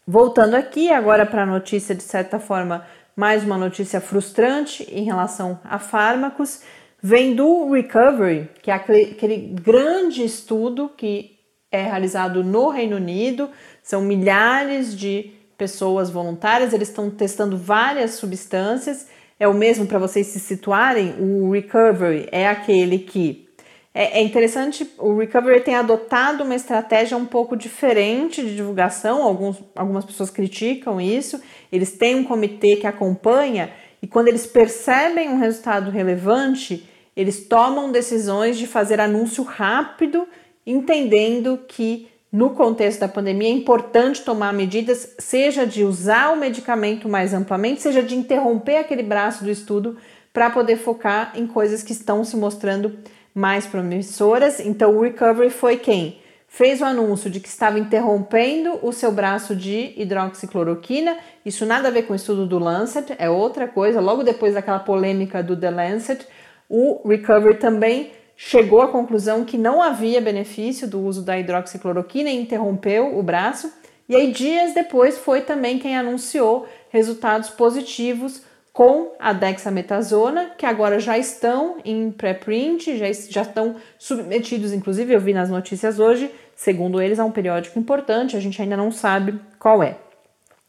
Voltando 0.04 0.56
aqui 0.56 0.90
agora 0.90 1.24
para 1.24 1.44
a 1.44 1.46
notícia, 1.46 1.94
de 1.94 2.02
certa 2.02 2.40
forma, 2.40 2.84
mais 3.14 3.44
uma 3.44 3.56
notícia 3.56 4.00
frustrante 4.00 4.82
em 4.90 5.04
relação 5.04 5.60
a 5.62 5.78
fármacos, 5.78 6.62
vem 7.00 7.36
do 7.36 7.70
Recovery, 7.70 8.50
que 8.60 8.72
é 8.72 8.74
aquele, 8.74 9.54
grande 9.62 10.24
estudo 10.24 10.88
que 10.88 11.38
é 11.70 11.84
realizado 11.84 12.42
no 12.42 12.68
Reino 12.68 12.96
Unido, 12.96 13.48
são 13.80 14.02
milhares 14.02 14.92
de 14.92 15.30
pessoas 15.56 16.10
voluntárias, 16.10 16.72
eles 16.72 16.88
estão 16.88 17.08
testando 17.08 17.56
várias 17.56 18.14
substâncias. 18.14 19.06
É 19.38 19.46
o 19.46 19.54
mesmo 19.54 19.86
para 19.86 20.00
vocês 20.00 20.26
se 20.26 20.40
situarem, 20.40 21.14
o 21.20 21.52
Recovery 21.52 22.28
é 22.32 22.48
aquele 22.48 22.98
que 22.98 23.49
é, 23.92 24.20
é, 24.20 24.22
interessante, 24.22 24.88
o 24.98 25.16
Recovery 25.16 25.62
tem 25.62 25.74
adotado 25.74 26.44
uma 26.44 26.54
estratégia 26.54 27.16
um 27.16 27.26
pouco 27.26 27.56
diferente 27.56 28.40
de 28.40 28.54
divulgação, 28.54 29.22
alguns, 29.22 29.56
algumas 29.74 30.04
pessoas 30.04 30.30
criticam 30.30 31.00
isso, 31.00 31.42
eles 31.72 31.92
têm 31.92 32.14
um 32.14 32.24
comitê 32.24 32.76
que 32.76 32.86
acompanha 32.86 33.72
e 34.00 34.06
quando 34.06 34.28
eles 34.28 34.46
percebem 34.46 35.28
um 35.28 35.38
resultado 35.38 35.90
relevante, 35.90 36.88
eles 37.16 37.46
tomam 37.46 37.90
decisões 37.90 38.56
de 38.56 38.66
fazer 38.66 39.00
anúncio 39.00 39.42
rápido, 39.42 40.26
entendendo 40.64 41.58
que 41.66 42.08
no 42.32 42.50
contexto 42.50 43.00
da 43.00 43.08
pandemia 43.08 43.48
é 43.48 43.52
importante 43.52 44.22
tomar 44.22 44.52
medidas, 44.52 45.16
seja 45.18 45.66
de 45.66 45.82
usar 45.82 46.32
o 46.32 46.36
medicamento 46.36 47.08
mais 47.08 47.34
amplamente, 47.34 47.82
seja 47.82 48.04
de 48.04 48.14
interromper 48.14 48.76
aquele 48.76 49.02
braço 49.02 49.42
do 49.42 49.50
estudo 49.50 49.96
para 50.32 50.48
poder 50.48 50.76
focar 50.76 51.32
em 51.34 51.44
coisas 51.44 51.82
que 51.82 51.92
estão 51.92 52.22
se 52.24 52.36
mostrando 52.36 52.96
mais 53.34 53.66
promissoras. 53.66 54.60
Então, 54.60 54.96
o 54.96 55.02
Recovery 55.02 55.50
foi 55.50 55.76
quem 55.76 56.20
fez 56.50 56.80
o 56.80 56.84
anúncio 56.84 57.30
de 57.30 57.38
que 57.38 57.48
estava 57.48 57.78
interrompendo 57.78 58.78
o 58.82 58.92
seu 58.92 59.12
braço 59.12 59.54
de 59.54 59.94
hidroxicloroquina. 59.96 61.16
Isso 61.46 61.64
nada 61.64 61.88
a 61.88 61.90
ver 61.92 62.02
com 62.02 62.12
o 62.12 62.16
estudo 62.16 62.44
do 62.44 62.58
Lancet, 62.58 63.14
é 63.18 63.30
outra 63.30 63.68
coisa. 63.68 64.00
Logo 64.00 64.24
depois 64.24 64.54
daquela 64.54 64.80
polêmica 64.80 65.42
do 65.42 65.56
The 65.56 65.70
Lancet, 65.70 66.26
o 66.68 67.06
Recovery 67.08 67.58
também 67.58 68.10
chegou 68.36 68.82
à 68.82 68.88
conclusão 68.88 69.44
que 69.44 69.56
não 69.56 69.80
havia 69.80 70.20
benefício 70.20 70.88
do 70.88 71.00
uso 71.00 71.22
da 71.22 71.38
hidroxicloroquina 71.38 72.30
e 72.30 72.40
interrompeu 72.40 73.16
o 73.16 73.22
braço. 73.22 73.72
E 74.08 74.16
aí, 74.16 74.32
dias 74.32 74.74
depois, 74.74 75.18
foi 75.18 75.42
também 75.42 75.78
quem 75.78 75.96
anunciou 75.96 76.66
resultados 76.88 77.50
positivos 77.50 78.42
com 78.72 79.12
a 79.18 79.32
dexametasona, 79.32 80.52
que 80.56 80.64
agora 80.64 81.00
já 81.00 81.18
estão 81.18 81.78
em 81.84 82.10
pré-print, 82.10 82.96
já, 82.96 83.06
já 83.28 83.42
estão 83.42 83.76
submetidos, 83.98 84.72
inclusive 84.72 85.12
eu 85.12 85.20
vi 85.20 85.32
nas 85.32 85.50
notícias 85.50 85.98
hoje, 85.98 86.30
segundo 86.54 87.00
eles, 87.00 87.18
a 87.18 87.24
um 87.24 87.32
periódico 87.32 87.78
importante, 87.78 88.36
a 88.36 88.40
gente 88.40 88.60
ainda 88.62 88.76
não 88.76 88.92
sabe 88.92 89.40
qual 89.58 89.82
é. 89.82 89.96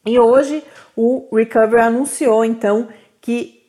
E 0.06 0.20
hoje 0.20 0.64
o 0.96 1.28
Recover 1.36 1.84
anunciou 1.84 2.44
então 2.44 2.88
que 3.20 3.62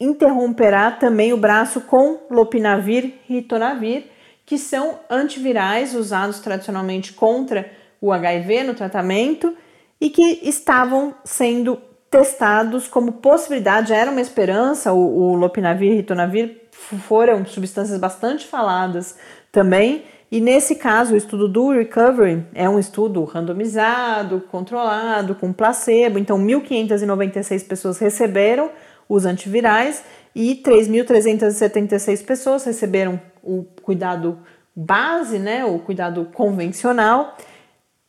interromperá 0.00 0.90
também 0.90 1.32
o 1.32 1.36
braço 1.36 1.82
com 1.82 2.20
lopinavir 2.30 3.14
e 3.28 3.34
ritonavir, 3.34 4.06
que 4.46 4.58
são 4.58 4.98
antivirais 5.08 5.94
usados 5.94 6.40
tradicionalmente 6.40 7.12
contra 7.12 7.70
o 8.00 8.12
HIV 8.12 8.64
no 8.64 8.74
tratamento 8.74 9.56
e 10.00 10.10
que 10.10 10.40
estavam 10.42 11.14
sendo 11.24 11.80
testados 12.14 12.86
como 12.86 13.10
possibilidade, 13.14 13.88
já 13.88 13.96
era 13.96 14.08
uma 14.08 14.20
esperança, 14.20 14.92
o, 14.92 15.32
o 15.32 15.34
lopinavir 15.34 15.90
e 15.90 15.96
ritonavir 15.96 16.68
foram 16.70 17.44
substâncias 17.44 17.98
bastante 17.98 18.46
faladas 18.46 19.18
também, 19.50 20.04
e 20.30 20.40
nesse 20.40 20.76
caso 20.76 21.14
o 21.14 21.16
estudo 21.16 21.48
do 21.48 21.70
Recovery 21.70 22.46
é 22.54 22.68
um 22.68 22.78
estudo 22.78 23.24
randomizado, 23.24 24.44
controlado, 24.48 25.34
com 25.34 25.52
placebo, 25.52 26.16
então 26.16 26.38
1.596 26.38 27.66
pessoas 27.66 27.98
receberam 27.98 28.70
os 29.08 29.26
antivirais 29.26 30.04
e 30.36 30.62
3.376 30.64 32.24
pessoas 32.24 32.62
receberam 32.62 33.20
o 33.42 33.64
cuidado 33.82 34.38
base, 34.74 35.40
né, 35.40 35.64
o 35.64 35.80
cuidado 35.80 36.28
convencional, 36.32 37.36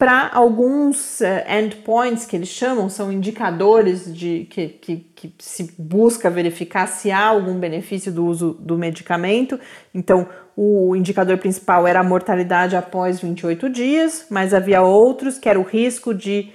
para 0.05 0.29
alguns 0.31 1.19
uh, 1.21 1.25
endpoints 1.49 2.27
que 2.27 2.35
eles 2.35 2.49
chamam, 2.49 2.87
são 2.89 3.11
indicadores 3.11 4.15
de 4.15 4.45
que, 4.51 4.67
que, 4.67 4.97
que, 5.15 5.33
se 5.39 5.73
busca 5.79 6.29
verificar 6.29 6.85
se 6.85 7.09
há 7.09 7.25
algum 7.25 7.57
benefício 7.59 8.11
do 8.11 8.23
uso 8.23 8.55
do 8.59 8.77
medicamento. 8.77 9.59
Então, 9.95 10.29
o 10.55 10.95
indicador 10.95 11.39
principal 11.39 11.87
era 11.87 12.01
a 12.01 12.03
mortalidade 12.03 12.75
após 12.75 13.19
28 13.19 13.67
dias, 13.67 14.27
mas 14.29 14.53
havia 14.53 14.83
outros 14.83 15.39
que 15.39 15.49
era 15.49 15.59
o 15.59 15.63
risco 15.63 16.13
de 16.13 16.51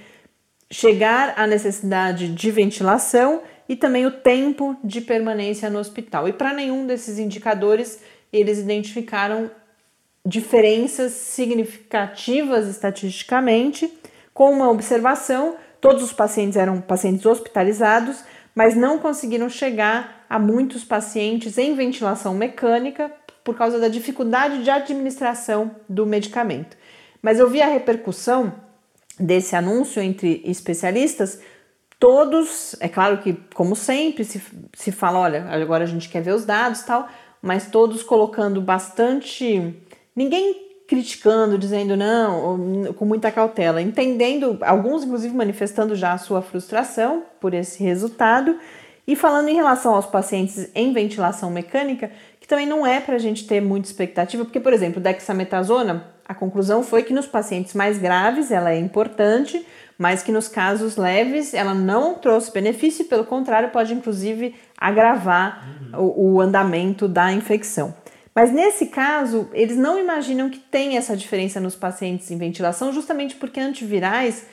chegar 0.71 1.35
à 1.37 1.45
necessidade 1.45 2.29
de 2.29 2.51
ventilação 2.53 3.43
e 3.69 3.75
também 3.75 4.07
o 4.07 4.13
tempo 4.13 4.77
de 4.85 5.01
permanência 5.01 5.69
no 5.69 5.81
hospital. 5.81 6.29
E 6.29 6.33
para 6.33 6.55
nenhum 6.55 6.87
desses 6.87 7.19
indicadores 7.19 8.01
eles 8.33 8.61
identificaram 8.61 9.51
diferenças 10.25 11.13
significativas 11.13 12.69
estatisticamente, 12.69 13.93
com 14.35 14.51
uma 14.53 14.71
observação: 14.71 15.57
todos 15.81 16.03
os 16.03 16.13
pacientes 16.13 16.57
eram 16.57 16.81
pacientes 16.81 17.25
hospitalizados, 17.27 18.23
mas 18.55 18.77
não 18.77 18.99
conseguiram 18.99 19.49
chegar 19.49 20.25
a 20.29 20.39
muitos 20.39 20.85
pacientes 20.85 21.59
em 21.59 21.75
ventilação 21.75 22.35
mecânica 22.35 23.11
por 23.43 23.57
causa 23.57 23.79
da 23.79 23.89
dificuldade 23.89 24.63
de 24.63 24.71
administração 24.71 25.75
do 25.89 26.07
medicamento. 26.07 26.77
Mas 27.23 27.39
eu 27.39 27.49
vi 27.49 27.61
a 27.61 27.67
repercussão 27.67 28.55
desse 29.19 29.55
anúncio 29.57 30.03
entre 30.03 30.43
especialistas. 30.45 31.41
Todos, 31.99 32.75
é 32.81 32.89
claro 32.89 33.19
que, 33.19 33.35
como 33.55 33.77
sempre, 33.77 34.25
se, 34.25 34.41
se 34.75 34.93
fala: 34.93 35.19
olha, 35.19 35.45
agora 35.51 35.85
a 35.85 35.87
gente 35.87 36.09
quer 36.09 36.23
ver 36.23 36.35
os 36.35 36.45
dados 36.45 36.83
tal, 36.83 37.09
mas 37.43 37.71
todos 37.71 38.03
colocando 38.03 38.61
bastante 38.61 39.75
Ninguém 40.21 40.55
criticando, 40.87 41.57
dizendo 41.57 41.97
não, 41.97 42.93
com 42.93 43.07
muita 43.07 43.33
cautela, 43.33 43.81
entendendo, 43.81 44.59
alguns 44.61 45.03
inclusive 45.03 45.35
manifestando 45.35 45.95
já 45.95 46.13
a 46.13 46.19
sua 46.19 46.43
frustração 46.43 47.23
por 47.41 47.55
esse 47.55 47.83
resultado. 47.83 48.59
E 49.07 49.17
falando 49.17 49.49
em 49.49 49.55
relação 49.55 49.95
aos 49.95 50.05
pacientes 50.05 50.71
em 50.75 50.93
ventilação 50.93 51.51
mecânica, 51.51 52.11
que 52.39 52.47
também 52.47 52.67
não 52.67 52.87
é 52.87 53.01
para 53.01 53.15
a 53.15 53.19
gente 53.19 53.47
ter 53.47 53.63
muita 53.63 53.89
expectativa, 53.89 54.45
porque, 54.45 54.61
por 54.61 54.75
exemplo, 54.75 55.01
dexametasona, 55.01 56.05
a 56.29 56.35
conclusão 56.35 56.83
foi 56.83 57.03
que 57.03 57.15
nos 57.15 57.27
pacientes 57.27 57.73
mais 57.73 57.97
graves 57.97 58.51
ela 58.51 58.73
é 58.73 58.79
importante, 58.79 59.67
mas 59.97 60.23
que 60.23 60.31
nos 60.31 60.49
casos 60.49 60.99
leves 60.99 61.55
ela 61.55 61.73
não 61.73 62.13
trouxe 62.13 62.53
benefício, 62.53 63.07
pelo 63.07 63.25
contrário, 63.25 63.71
pode 63.71 63.95
inclusive 63.95 64.55
agravar 64.77 65.67
uhum. 65.95 66.01
o, 66.03 66.35
o 66.35 66.41
andamento 66.43 67.09
da 67.09 67.33
infecção. 67.33 67.95
Mas 68.35 68.53
nesse 68.53 68.87
caso, 68.87 69.49
eles 69.53 69.77
não 69.77 69.99
imaginam 69.99 70.49
que 70.49 70.59
tem 70.59 70.97
essa 70.97 71.17
diferença 71.17 71.61
nos 71.61 71.75
pacientes 71.75 72.31
em 72.31 72.39
ventilação, 72.39 72.93
justamente 72.93 73.35
porque 73.37 73.59
antivirais 73.59 74.47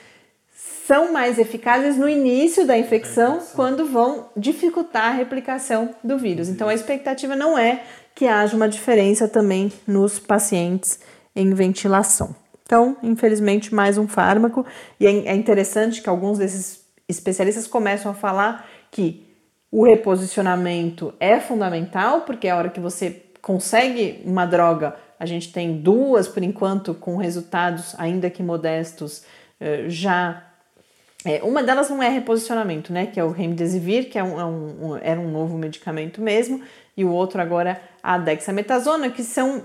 são 0.87 1.11
mais 1.11 1.37
eficazes 1.37 1.97
no 1.97 2.07
início 2.07 2.65
da 2.65 2.77
infecção, 2.77 3.39
quando 3.53 3.85
vão 3.85 4.29
dificultar 4.35 5.09
a 5.09 5.15
replicação 5.15 5.93
do 6.03 6.17
vírus. 6.17 6.47
Então 6.47 6.69
a 6.69 6.73
expectativa 6.73 7.35
não 7.35 7.57
é 7.57 7.83
que 8.15 8.25
haja 8.25 8.55
uma 8.55 8.69
diferença 8.69 9.27
também 9.27 9.71
nos 9.85 10.17
pacientes 10.17 10.99
em 11.35 11.53
ventilação. 11.53 12.35
Então, 12.63 12.97
infelizmente, 13.03 13.73
mais 13.73 13.97
um 13.97 14.07
fármaco. 14.07 14.65
E 14.99 15.05
é, 15.05 15.27
é 15.27 15.35
interessante 15.35 16.01
que 16.01 16.09
alguns 16.09 16.37
desses 16.37 16.81
especialistas 17.07 17.67
começam 17.67 18.11
a 18.11 18.15
falar 18.15 18.67
que 18.89 19.25
o 19.71 19.85
reposicionamento 19.85 21.13
é 21.19 21.39
fundamental, 21.39 22.21
porque 22.21 22.47
a 22.47 22.55
hora 22.57 22.69
que 22.69 22.79
você 22.79 23.09
consegue 23.41 24.21
uma 24.25 24.45
droga, 24.45 24.95
a 25.19 25.25
gente 25.25 25.51
tem 25.51 25.77
duas 25.77 26.27
por 26.27 26.43
enquanto 26.43 26.93
com 26.93 27.17
resultados 27.17 27.95
ainda 27.97 28.29
que 28.29 28.43
modestos 28.43 29.23
eh, 29.59 29.85
já 29.87 30.43
é, 31.25 31.41
uma 31.43 31.61
delas 31.61 31.89
não 31.89 32.01
é 32.01 32.07
reposicionamento, 32.07 32.93
né? 32.93 33.07
Que 33.07 33.19
é 33.19 33.23
o 33.23 33.31
remdesivir, 33.31 34.09
que 34.09 34.17
é 34.17 34.23
um, 34.23 34.39
é 34.39 34.45
um, 34.45 34.97
era 35.01 35.19
um 35.19 35.29
novo 35.29 35.57
medicamento 35.57 36.21
mesmo, 36.21 36.61
e 36.95 37.03
o 37.03 37.11
outro 37.11 37.41
agora 37.41 37.81
a 38.01 38.17
dexametasona, 38.17 39.09
que 39.09 39.23
são 39.23 39.63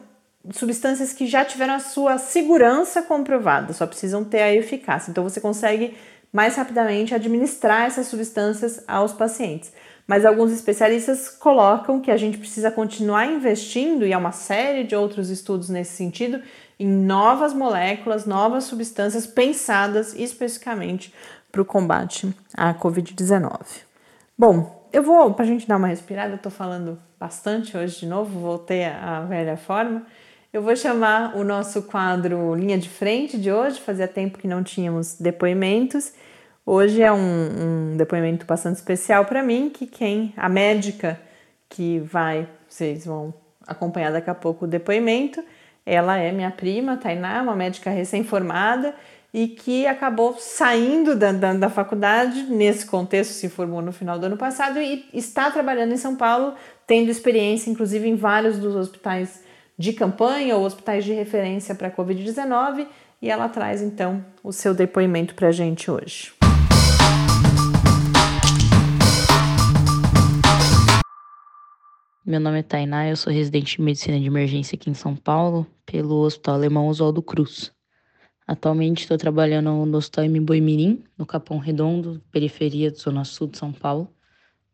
substâncias 0.50 1.12
que 1.12 1.26
já 1.26 1.44
tiveram 1.44 1.74
a 1.74 1.78
sua 1.78 2.18
segurança 2.18 3.02
comprovada, 3.02 3.72
só 3.72 3.86
precisam 3.86 4.24
ter 4.24 4.42
a 4.42 4.52
eficácia. 4.52 5.10
Então 5.10 5.22
você 5.22 5.40
consegue 5.40 5.96
mais 6.32 6.56
rapidamente 6.56 7.14
administrar 7.14 7.86
essas 7.86 8.08
substâncias 8.08 8.82
aos 8.88 9.12
pacientes. 9.12 9.72
Mas 10.06 10.24
alguns 10.24 10.52
especialistas 10.52 11.28
colocam 11.28 12.00
que 12.00 12.10
a 12.10 12.16
gente 12.16 12.38
precisa 12.38 12.70
continuar 12.70 13.26
investindo, 13.26 14.06
e 14.06 14.12
há 14.12 14.18
uma 14.18 14.32
série 14.32 14.84
de 14.84 14.94
outros 14.96 15.30
estudos 15.30 15.68
nesse 15.68 15.92
sentido, 15.92 16.40
em 16.78 16.88
novas 16.88 17.54
moléculas, 17.54 18.26
novas 18.26 18.64
substâncias 18.64 19.26
pensadas 19.26 20.14
especificamente 20.14 21.14
para 21.50 21.62
o 21.62 21.64
combate 21.64 22.34
à 22.56 22.74
Covid-19. 22.74 23.60
Bom, 24.36 24.88
eu 24.92 25.02
vou, 25.02 25.32
para 25.32 25.44
a 25.44 25.48
gente 25.48 25.68
dar 25.68 25.76
uma 25.76 25.88
respirada, 25.88 26.32
eu 26.32 26.36
estou 26.36 26.50
falando 26.50 26.98
bastante 27.18 27.76
hoje 27.76 28.00
de 28.00 28.06
novo, 28.06 28.40
voltei 28.40 28.84
à 28.84 29.20
velha 29.20 29.56
forma. 29.56 30.02
Eu 30.52 30.60
vou 30.60 30.74
chamar 30.76 31.36
o 31.36 31.44
nosso 31.44 31.82
quadro 31.84 32.54
Linha 32.54 32.76
de 32.76 32.88
Frente 32.88 33.38
de 33.38 33.50
hoje, 33.50 33.80
fazia 33.80 34.08
tempo 34.08 34.38
que 34.38 34.48
não 34.48 34.62
tínhamos 34.62 35.14
depoimentos. 35.14 36.12
Hoje 36.64 37.02
é 37.02 37.12
um, 37.12 37.92
um 37.92 37.96
depoimento 37.96 38.46
bastante 38.46 38.76
especial 38.76 39.24
para 39.24 39.42
mim, 39.42 39.68
que 39.68 39.84
quem, 39.84 40.32
a 40.36 40.48
médica 40.48 41.20
que 41.68 41.98
vai, 41.98 42.48
vocês 42.68 43.04
vão 43.04 43.34
acompanhar 43.66 44.12
daqui 44.12 44.30
a 44.30 44.34
pouco 44.34 44.64
o 44.64 44.68
depoimento, 44.68 45.42
ela 45.84 46.16
é 46.18 46.30
minha 46.30 46.52
prima, 46.52 46.96
Tainá, 46.96 47.42
uma 47.42 47.56
médica 47.56 47.90
recém-formada 47.90 48.94
e 49.34 49.48
que 49.48 49.86
acabou 49.88 50.36
saindo 50.38 51.16
da, 51.16 51.32
da, 51.32 51.52
da, 51.52 51.68
faculdade, 51.68 52.44
nesse 52.44 52.86
contexto, 52.86 53.32
se 53.32 53.48
formou 53.48 53.82
no 53.82 53.90
final 53.90 54.16
do 54.18 54.26
ano 54.26 54.36
passado 54.36 54.78
e 54.78 55.04
está 55.12 55.50
trabalhando 55.50 55.92
em 55.92 55.96
São 55.96 56.14
Paulo, 56.14 56.54
tendo 56.86 57.10
experiência, 57.10 57.70
inclusive, 57.70 58.08
em 58.08 58.14
vários 58.14 58.58
dos 58.58 58.76
hospitais 58.76 59.42
de 59.76 59.92
campanha 59.94 60.56
ou 60.56 60.64
hospitais 60.64 61.04
de 61.04 61.12
referência 61.12 61.74
para 61.74 61.88
a 61.88 61.90
Covid-19 61.90 62.86
e 63.20 63.30
ela 63.30 63.48
traz 63.48 63.82
então 63.82 64.24
o 64.44 64.52
seu 64.52 64.74
depoimento 64.74 65.34
para 65.34 65.48
a 65.48 65.52
gente 65.52 65.90
hoje. 65.90 66.41
Meu 72.24 72.38
nome 72.38 72.60
é 72.60 72.62
Tainá, 72.62 73.08
eu 73.08 73.16
sou 73.16 73.32
residente 73.32 73.78
de 73.78 73.82
medicina 73.82 74.16
de 74.16 74.26
emergência 74.26 74.76
aqui 74.76 74.88
em 74.88 74.94
São 74.94 75.16
Paulo, 75.16 75.66
pelo 75.84 76.20
Hospital 76.20 76.54
Alemão 76.54 76.86
Oswaldo 76.86 77.20
Cruz. 77.20 77.72
Atualmente 78.46 79.00
estou 79.02 79.18
trabalhando 79.18 79.84
no 79.84 79.98
Hospital 79.98 80.26
M. 80.26 81.04
No 81.18 81.26
Capão 81.26 81.58
Redondo, 81.58 82.22
periferia 82.30 82.92
da 82.92 82.96
Zona 82.96 83.24
Sul 83.24 83.48
de 83.48 83.58
São 83.58 83.72
Paulo, 83.72 84.08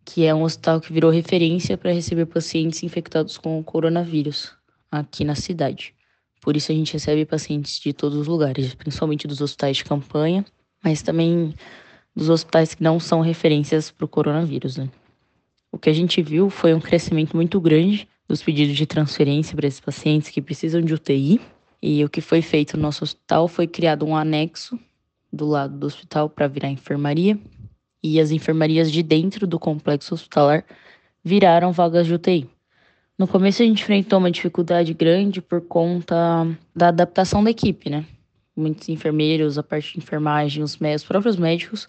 que 0.04 0.26
é 0.26 0.34
um 0.34 0.42
hospital 0.42 0.78
que 0.78 0.92
virou 0.92 1.10
referência 1.10 1.78
para 1.78 1.90
receber 1.90 2.26
pacientes 2.26 2.82
infectados 2.82 3.38
com 3.38 3.58
o 3.58 3.64
coronavírus 3.64 4.54
aqui 4.90 5.24
na 5.24 5.34
cidade. 5.34 5.94
Por 6.42 6.54
isso 6.54 6.70
a 6.70 6.74
gente 6.74 6.92
recebe 6.92 7.24
pacientes 7.24 7.80
de 7.80 7.94
todos 7.94 8.18
os 8.18 8.26
lugares, 8.26 8.74
principalmente 8.74 9.26
dos 9.26 9.40
hospitais 9.40 9.78
de 9.78 9.84
campanha, 9.84 10.44
mas 10.84 11.00
também 11.00 11.54
dos 12.14 12.28
hospitais 12.28 12.74
que 12.74 12.82
não 12.82 13.00
são 13.00 13.22
referências 13.22 13.90
para 13.90 14.04
o 14.04 14.08
coronavírus. 14.08 14.76
Né? 14.76 14.90
O 15.78 15.80
que 15.80 15.88
a 15.88 15.92
gente 15.92 16.20
viu 16.20 16.50
foi 16.50 16.74
um 16.74 16.80
crescimento 16.80 17.36
muito 17.36 17.60
grande 17.60 18.08
dos 18.26 18.42
pedidos 18.42 18.74
de 18.74 18.84
transferência 18.84 19.54
para 19.54 19.68
esses 19.68 19.78
pacientes 19.78 20.28
que 20.28 20.42
precisam 20.42 20.80
de 20.80 20.92
UTI. 20.92 21.40
E 21.80 22.04
o 22.04 22.08
que 22.08 22.20
foi 22.20 22.42
feito 22.42 22.76
no 22.76 22.82
nosso 22.82 23.04
hospital 23.04 23.46
foi 23.46 23.68
criado 23.68 24.04
um 24.04 24.16
anexo 24.16 24.76
do 25.32 25.46
lado 25.46 25.78
do 25.78 25.86
hospital 25.86 26.28
para 26.28 26.48
virar 26.48 26.68
enfermaria. 26.68 27.38
E 28.02 28.18
as 28.18 28.32
enfermarias 28.32 28.90
de 28.90 29.04
dentro 29.04 29.46
do 29.46 29.56
complexo 29.56 30.14
hospitalar 30.14 30.64
viraram 31.22 31.70
vagas 31.70 32.08
de 32.08 32.14
UTI. 32.14 32.50
No 33.16 33.28
começo 33.28 33.62
a 33.62 33.64
gente 33.64 33.80
enfrentou 33.80 34.18
uma 34.18 34.32
dificuldade 34.32 34.92
grande 34.92 35.40
por 35.40 35.60
conta 35.60 36.44
da 36.74 36.88
adaptação 36.88 37.44
da 37.44 37.52
equipe, 37.52 37.88
né? 37.88 38.04
Muitos 38.56 38.88
enfermeiros, 38.88 39.56
a 39.58 39.62
parte 39.62 39.92
de 39.92 39.98
enfermagem, 39.98 40.60
os, 40.60 40.76
próprios 41.06 41.36
médicos 41.36 41.88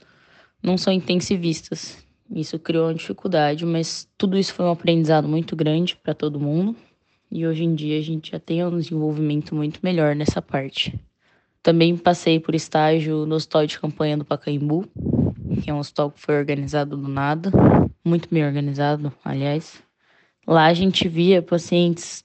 não 0.62 0.78
são 0.78 0.93
intensivistas. 0.93 2.08
Isso 2.31 2.59
criou 2.59 2.87
uma 2.87 2.93
dificuldade, 2.93 3.65
mas 3.65 4.07
tudo 4.17 4.37
isso 4.37 4.53
foi 4.53 4.65
um 4.65 4.71
aprendizado 4.71 5.27
muito 5.27 5.55
grande 5.55 5.95
para 5.95 6.13
todo 6.13 6.39
mundo. 6.39 6.75
E 7.31 7.45
hoje 7.45 7.63
em 7.63 7.73
dia 7.73 7.97
a 7.97 8.01
gente 8.01 8.31
já 8.31 8.39
tem 8.39 8.63
um 8.65 8.77
desenvolvimento 8.77 9.55
muito 9.55 9.79
melhor 9.83 10.15
nessa 10.15 10.41
parte. 10.41 10.99
Também 11.61 11.97
passei 11.97 12.39
por 12.39 12.55
estágio 12.55 13.25
no 13.25 13.35
hospital 13.35 13.65
de 13.65 13.79
campanha 13.79 14.17
do 14.17 14.25
Pacaembu, 14.25 14.87
que 15.61 15.69
é 15.69 15.73
um 15.73 15.79
hospital 15.79 16.11
que 16.11 16.19
foi 16.19 16.37
organizado 16.37 16.95
do 16.95 17.07
nada, 17.07 17.51
muito 18.03 18.29
bem 18.31 18.45
organizado, 18.45 19.11
aliás. 19.23 19.81
Lá 20.47 20.65
a 20.65 20.73
gente 20.73 21.07
via 21.07 21.41
pacientes 21.41 22.23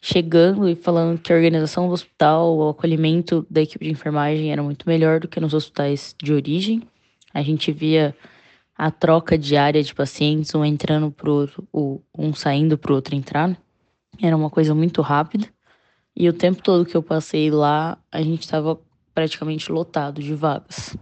chegando 0.00 0.68
e 0.68 0.74
falando 0.74 1.18
que 1.18 1.32
a 1.32 1.36
organização 1.36 1.86
do 1.88 1.94
hospital, 1.94 2.56
o 2.56 2.68
acolhimento 2.68 3.46
da 3.48 3.62
equipe 3.62 3.84
de 3.84 3.90
enfermagem 3.90 4.52
era 4.52 4.62
muito 4.62 4.88
melhor 4.88 5.20
do 5.20 5.28
que 5.28 5.40
nos 5.40 5.54
hospitais 5.54 6.14
de 6.22 6.32
origem. 6.32 6.82
A 7.32 7.42
gente 7.42 7.72
via 7.72 8.14
a 8.76 8.90
troca 8.90 9.38
diária 9.38 9.82
de 9.82 9.94
pacientes, 9.94 10.54
um 10.54 10.64
entrando 10.64 11.10
pro 11.10 11.32
outro, 11.32 11.68
um 12.16 12.34
saindo 12.34 12.76
pro 12.76 12.94
outro 12.94 13.14
entrar. 13.14 13.48
Né? 13.48 13.56
Era 14.20 14.36
uma 14.36 14.50
coisa 14.50 14.74
muito 14.74 15.00
rápida. 15.00 15.48
E 16.16 16.28
o 16.28 16.32
tempo 16.32 16.62
todo 16.62 16.84
que 16.84 16.96
eu 16.96 17.02
passei 17.02 17.50
lá, 17.50 17.98
a 18.10 18.22
gente 18.22 18.42
estava 18.42 18.78
praticamente 19.14 19.70
lotado 19.70 20.22
de 20.22 20.34
vagas. 20.34 20.96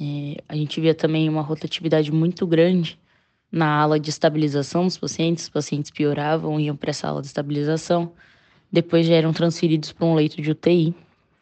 É, 0.00 0.42
a 0.48 0.54
gente 0.54 0.80
via 0.80 0.94
também 0.94 1.28
uma 1.28 1.42
rotatividade 1.42 2.12
muito 2.12 2.46
grande 2.46 2.98
na 3.50 3.80
ala 3.80 3.98
de 3.98 4.10
estabilização 4.10 4.84
dos 4.84 4.98
pacientes, 4.98 5.44
os 5.44 5.50
pacientes 5.50 5.90
pioravam, 5.90 6.60
iam 6.60 6.76
para 6.76 6.90
essa 6.90 7.08
ala 7.08 7.20
de 7.20 7.28
estabilização, 7.28 8.12
depois 8.70 9.06
já 9.06 9.14
eram 9.14 9.32
transferidos 9.32 9.92
para 9.92 10.06
um 10.06 10.14
leito 10.14 10.42
de 10.42 10.50
UTI 10.50 10.94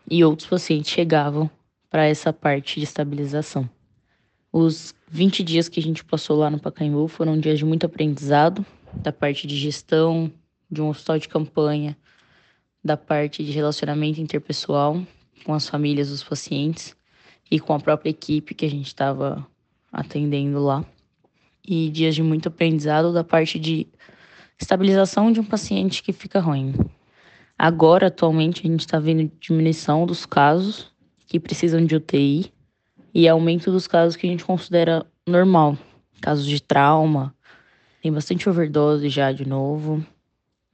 e 0.08 0.24
outros 0.24 0.48
pacientes 0.48 0.90
chegavam 0.90 1.50
para 1.90 2.06
essa 2.06 2.32
parte 2.32 2.78
de 2.78 2.84
estabilização. 2.84 3.68
Os 4.56 4.94
20 5.10 5.42
dias 5.42 5.68
que 5.68 5.80
a 5.80 5.82
gente 5.82 6.04
passou 6.04 6.38
lá 6.38 6.48
no 6.48 6.60
Pacaembu 6.60 7.08
foram 7.08 7.36
dias 7.36 7.58
de 7.58 7.64
muito 7.64 7.86
aprendizado, 7.86 8.64
da 8.92 9.12
parte 9.12 9.48
de 9.48 9.56
gestão, 9.56 10.30
de 10.70 10.80
um 10.80 10.90
hospital 10.90 11.18
de 11.18 11.28
campanha, 11.28 11.96
da 12.82 12.96
parte 12.96 13.42
de 13.42 13.50
relacionamento 13.50 14.20
interpessoal 14.20 15.02
com 15.44 15.52
as 15.52 15.68
famílias 15.68 16.10
dos 16.10 16.22
pacientes 16.22 16.94
e 17.50 17.58
com 17.58 17.74
a 17.74 17.80
própria 17.80 18.10
equipe 18.10 18.54
que 18.54 18.64
a 18.64 18.70
gente 18.70 18.86
estava 18.86 19.44
atendendo 19.90 20.62
lá 20.62 20.84
e 21.66 21.90
dias 21.90 22.14
de 22.14 22.22
muito 22.22 22.46
aprendizado 22.46 23.12
da 23.12 23.24
parte 23.24 23.58
de 23.58 23.88
estabilização 24.56 25.32
de 25.32 25.40
um 25.40 25.44
paciente 25.44 26.00
que 26.00 26.12
fica 26.12 26.38
ruim. 26.38 26.72
Agora, 27.58 28.06
atualmente, 28.06 28.64
a 28.64 28.70
gente 28.70 28.82
está 28.82 29.00
vendo 29.00 29.32
diminuição 29.40 30.06
dos 30.06 30.24
casos 30.24 30.92
que 31.26 31.40
precisam 31.40 31.84
de 31.84 31.96
UTI 31.96 32.53
e 33.14 33.28
aumento 33.28 33.70
dos 33.70 33.86
casos 33.86 34.16
que 34.16 34.26
a 34.26 34.30
gente 34.30 34.44
considera 34.44 35.06
normal, 35.26 35.78
casos 36.20 36.44
de 36.44 36.60
trauma. 36.60 37.34
Tem 38.02 38.12
bastante 38.12 38.48
overdose 38.48 39.08
já 39.08 39.30
de 39.32 39.46
novo, 39.46 40.04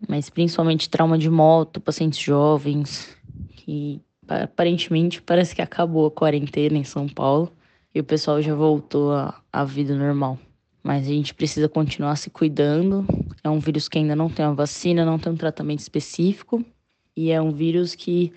mas 0.09 0.31
principalmente 0.31 0.89
trauma 0.89 1.19
de 1.19 1.29
moto, 1.29 1.81
pacientes 1.81 2.19
jovens, 2.19 3.17
que 3.57 4.01
aparentemente 4.27 5.21
parece 5.21 5.55
que 5.55 5.63
acabou 5.63 6.07
a 6.07 6.11
quarentena 6.11 6.79
em 6.79 6.85
São 6.85 7.09
Paulo 7.09 7.53
e 7.95 8.01
o 8.01 8.05
pessoal 8.05 8.41
já 8.41 8.55
voltou 8.55 9.13
à 9.53 9.65
vida 9.65 9.95
normal. 9.95 10.39
Mas 10.83 11.07
a 11.07 11.11
gente 11.11 11.35
precisa 11.35 11.69
continuar 11.69 12.17
se 12.17 12.31
cuidando. 12.31 13.07
É 13.45 13.51
um 13.51 13.59
vírus 13.59 13.89
que 13.89 13.99
ainda 13.99 14.17
não 14.17 14.31
tem 14.31 14.47
uma 14.47 14.55
vacina, 14.55 15.05
não 15.05 15.19
tem 15.19 15.33
um 15.33 15.37
tratamento 15.37 15.81
específico. 15.81 16.65
E 17.15 17.31
é 17.31 17.41
um 17.41 17.51
vírus 17.51 17.95
que, 17.95 18.33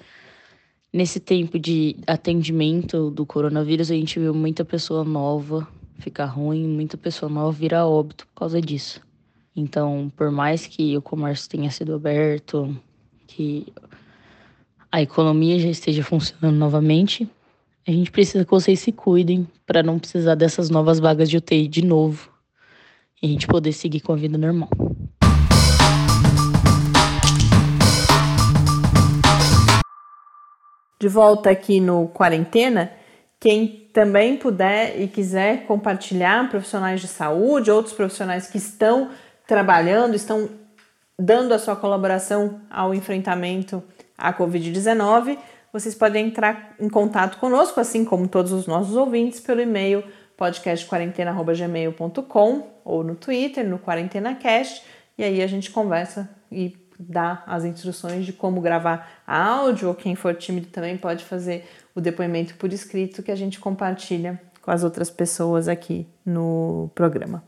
nesse 0.94 1.20
tempo 1.20 1.58
de 1.58 1.98
atendimento 2.06 3.10
do 3.10 3.26
coronavírus, 3.26 3.90
a 3.90 3.96
gente 3.96 4.20
viu 4.20 4.34
muita 4.34 4.64
pessoa 4.64 5.04
nova 5.04 5.68
ficar 5.98 6.26
ruim, 6.26 6.68
muita 6.68 6.98
pessoa 6.98 7.30
nova 7.30 7.52
virar 7.52 7.88
óbito 7.88 8.28
por 8.28 8.42
causa 8.42 8.62
disso. 8.62 9.02
Então, 9.56 10.12
por 10.16 10.30
mais 10.30 10.68
que 10.68 10.96
o 10.96 11.02
comércio 11.02 11.50
tenha 11.50 11.72
sido 11.72 11.96
aberto, 11.96 12.76
que 13.26 13.66
a 14.92 15.02
economia 15.02 15.58
já 15.60 15.70
esteja 15.70 16.04
funcionando 16.04 16.56
novamente, 16.56 17.28
a 17.88 17.92
gente 17.92 18.12
precisa 18.12 18.46
que 18.46 18.52
vocês 18.52 18.80
se 18.80 18.92
cuidem 18.92 19.48
para 19.66 19.82
não 19.82 19.98
precisar 19.98 20.36
dessas 20.36 20.70
novas 20.70 21.00
vagas 21.00 21.30
de 21.30 21.38
UTI 21.38 21.68
de 21.68 21.84
novo 21.84 22.32
e 23.22 23.28
a 23.28 23.30
gente 23.30 23.48
poder 23.48 23.74
seguir 23.74 24.02
com 24.02 24.14
a 24.14 24.16
vida 24.16 24.38
normal. 24.38 24.70
De 31.04 31.08
volta 31.10 31.50
aqui 31.50 31.82
no 31.82 32.08
Quarentena. 32.08 32.94
Quem 33.38 33.90
também 33.92 34.38
puder 34.38 35.02
e 35.02 35.08
quiser 35.10 35.66
compartilhar 35.66 36.50
profissionais 36.50 37.02
de 37.02 37.10
saúde, 37.10 37.70
outros 37.70 37.94
profissionais 37.94 38.48
que 38.48 38.58
estão 38.58 39.10
trabalhando, 39.46 40.16
estão 40.16 40.48
dando 41.20 41.54
a 41.54 41.60
sua 41.60 41.76
colaboração 41.76 42.62
ao 42.70 42.96
enfrentamento 42.96 43.84
à 44.18 44.34
Covid-19, 44.34 45.38
vocês 45.74 45.94
podem 45.94 46.28
entrar 46.28 46.74
em 46.80 46.88
contato 46.88 47.38
conosco, 47.38 47.82
assim 47.82 48.06
como 48.06 48.26
todos 48.26 48.54
os 48.54 48.66
nossos 48.66 48.96
ouvintes, 48.96 49.42
pelo 49.42 49.60
e-mail 49.60 50.06
podcastquarentena.gmail.com 50.38 52.68
ou 52.86 53.04
no 53.04 53.16
Twitter, 53.16 53.68
no 53.68 53.78
QuarentenaCast, 53.78 54.82
e 55.18 55.24
aí 55.24 55.44
a 55.44 55.48
gente 55.48 55.70
conversa 55.70 56.30
e 56.50 56.70
dá 57.08 57.44
as 57.46 57.66
instruções 57.66 58.26
de 58.26 58.34
como 58.34 58.62
gravar 58.62 59.22
áudio, 59.28 59.90
ou 59.90 59.96
quem 59.96 60.16
for 60.16 60.34
tímido 60.36 60.68
também 60.68 60.98
pode 60.98 61.24
fazer 61.24 61.68
o 61.96 62.02
depoimento 62.02 62.56
por 62.56 62.72
escrito 62.74 63.22
que 63.22 63.32
a 63.32 63.36
gente 63.36 63.60
compartilha 63.60 64.42
com 64.62 64.72
as 64.72 64.84
outras 64.84 65.10
pessoas 65.10 65.68
aqui 65.68 66.08
no 66.26 66.90
programa. 66.96 67.44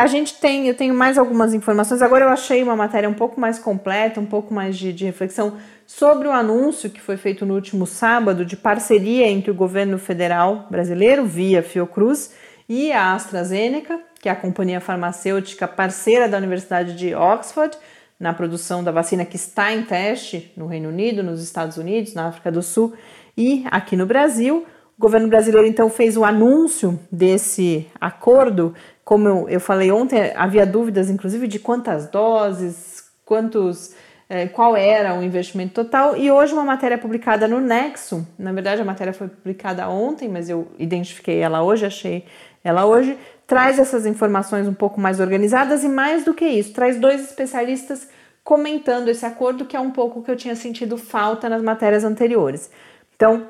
A 0.00 0.06
gente 0.06 0.34
tem, 0.34 0.68
eu 0.68 0.76
tenho 0.76 0.94
mais 0.94 1.18
algumas 1.18 1.52
informações. 1.52 2.02
Agora 2.02 2.24
eu 2.24 2.28
achei 2.28 2.62
uma 2.62 2.76
matéria 2.76 3.08
um 3.08 3.14
pouco 3.14 3.40
mais 3.40 3.58
completa, 3.58 4.20
um 4.20 4.26
pouco 4.26 4.54
mais 4.54 4.78
de, 4.78 4.92
de 4.92 5.04
reflexão 5.04 5.56
sobre 5.86 6.28
o 6.28 6.30
anúncio 6.30 6.88
que 6.88 7.00
foi 7.00 7.16
feito 7.16 7.44
no 7.44 7.54
último 7.54 7.84
sábado 7.84 8.44
de 8.44 8.56
parceria 8.56 9.26
entre 9.26 9.50
o 9.50 9.54
governo 9.54 9.98
federal 9.98 10.68
brasileiro, 10.70 11.26
via 11.26 11.64
Fiocruz, 11.64 12.32
e 12.68 12.92
a 12.92 13.14
AstraZeneca, 13.14 13.98
que 14.20 14.28
é 14.28 14.32
a 14.32 14.36
companhia 14.36 14.80
farmacêutica 14.80 15.66
parceira 15.66 16.28
da 16.28 16.38
Universidade 16.38 16.94
de 16.94 17.12
Oxford, 17.14 17.76
na 18.18 18.34
produção 18.34 18.82
da 18.82 18.90
vacina 18.90 19.24
que 19.24 19.36
está 19.36 19.72
em 19.72 19.82
teste 19.82 20.52
no 20.56 20.66
Reino 20.66 20.88
Unido, 20.88 21.22
nos 21.22 21.42
Estados 21.42 21.76
Unidos, 21.76 22.14
na 22.14 22.26
África 22.26 22.50
do 22.50 22.62
Sul 22.62 22.94
e 23.36 23.64
aqui 23.70 23.96
no 23.96 24.06
Brasil. 24.06 24.66
O 24.98 25.00
governo 25.00 25.28
brasileiro 25.28 25.66
então 25.68 25.88
fez 25.88 26.16
o 26.16 26.24
anúncio 26.24 26.98
desse 27.10 27.86
acordo. 28.00 28.74
Como 29.04 29.48
eu, 29.48 29.60
falei 29.60 29.92
ontem, 29.92 30.32
havia 30.34 30.66
dúvidas, 30.66 31.08
inclusive, 31.08 31.46
de 31.46 31.60
quantas 31.60 32.08
doses, 32.10 33.04
quantos, 33.24 33.94
eh, 34.28 34.48
qual 34.48 34.76
era 34.76 35.16
o 35.16 35.22
investimento 35.22 35.72
total. 35.72 36.16
E 36.16 36.28
hoje 36.32 36.52
uma 36.52 36.64
matéria 36.64 36.98
publicada 36.98 37.46
no 37.46 37.60
Nexo. 37.60 38.26
Na 38.36 38.50
verdade, 38.50 38.82
a 38.82 38.84
matéria 38.84 39.12
foi 39.12 39.28
publicada 39.28 39.88
ontem, 39.88 40.28
mas 40.28 40.50
eu 40.50 40.66
identifiquei 40.76 41.38
ela 41.38 41.62
hoje, 41.62 41.86
achei 41.86 42.24
ela 42.62 42.86
hoje 42.86 43.18
traz 43.46 43.78
essas 43.78 44.04
informações 44.04 44.68
um 44.68 44.74
pouco 44.74 45.00
mais 45.00 45.20
organizadas 45.20 45.82
e 45.82 45.88
mais 45.88 46.24
do 46.24 46.34
que 46.34 46.44
isso, 46.44 46.72
traz 46.72 46.98
dois 46.98 47.22
especialistas 47.22 48.08
comentando 48.44 49.08
esse 49.08 49.26
acordo, 49.26 49.64
que 49.64 49.76
é 49.76 49.80
um 49.80 49.90
pouco 49.90 50.22
que 50.22 50.30
eu 50.30 50.36
tinha 50.36 50.56
sentido 50.56 50.96
falta 50.96 51.48
nas 51.48 51.62
matérias 51.62 52.04
anteriores. 52.04 52.70
Então, 53.14 53.48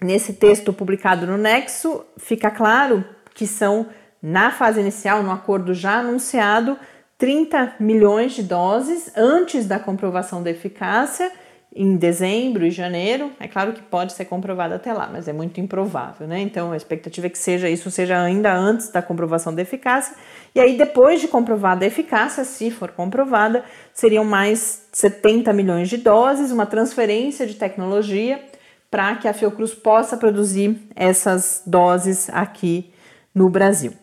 nesse 0.00 0.32
texto 0.32 0.72
publicado 0.72 1.26
no 1.26 1.36
Nexo, 1.36 2.04
fica 2.16 2.50
claro 2.50 3.04
que 3.34 3.46
são, 3.46 3.88
na 4.22 4.50
fase 4.50 4.80
inicial, 4.80 5.22
no 5.22 5.30
acordo 5.30 5.74
já 5.74 5.98
anunciado, 5.98 6.78
30 7.18 7.74
milhões 7.78 8.32
de 8.32 8.42
doses 8.42 9.12
antes 9.16 9.66
da 9.66 9.78
comprovação 9.78 10.42
da 10.42 10.50
eficácia 10.50 11.30
em 11.74 11.96
dezembro 11.96 12.66
e 12.66 12.70
janeiro. 12.70 13.30
É 13.40 13.48
claro 13.48 13.72
que 13.72 13.80
pode 13.80 14.12
ser 14.12 14.26
comprovado 14.26 14.74
até 14.74 14.92
lá, 14.92 15.08
mas 15.10 15.26
é 15.26 15.32
muito 15.32 15.58
improvável, 15.58 16.26
né? 16.26 16.40
Então 16.40 16.72
a 16.72 16.76
expectativa 16.76 17.26
é 17.26 17.30
que 17.30 17.38
seja 17.38 17.68
isso 17.68 17.90
seja 17.90 18.20
ainda 18.20 18.54
antes 18.54 18.90
da 18.90 19.00
comprovação 19.00 19.54
da 19.54 19.62
eficácia. 19.62 20.14
E 20.54 20.60
aí 20.60 20.76
depois 20.76 21.20
de 21.20 21.28
comprovada 21.28 21.84
a 21.84 21.88
eficácia, 21.88 22.44
se 22.44 22.70
for 22.70 22.90
comprovada, 22.90 23.64
seriam 23.94 24.24
mais 24.24 24.86
70 24.92 25.52
milhões 25.54 25.88
de 25.88 25.96
doses, 25.96 26.52
uma 26.52 26.66
transferência 26.66 27.46
de 27.46 27.54
tecnologia 27.54 28.42
para 28.90 29.16
que 29.16 29.26
a 29.26 29.32
Fiocruz 29.32 29.72
possa 29.72 30.18
produzir 30.18 30.78
essas 30.94 31.62
doses 31.66 32.28
aqui 32.30 32.92
no 33.34 33.48
Brasil. 33.48 33.94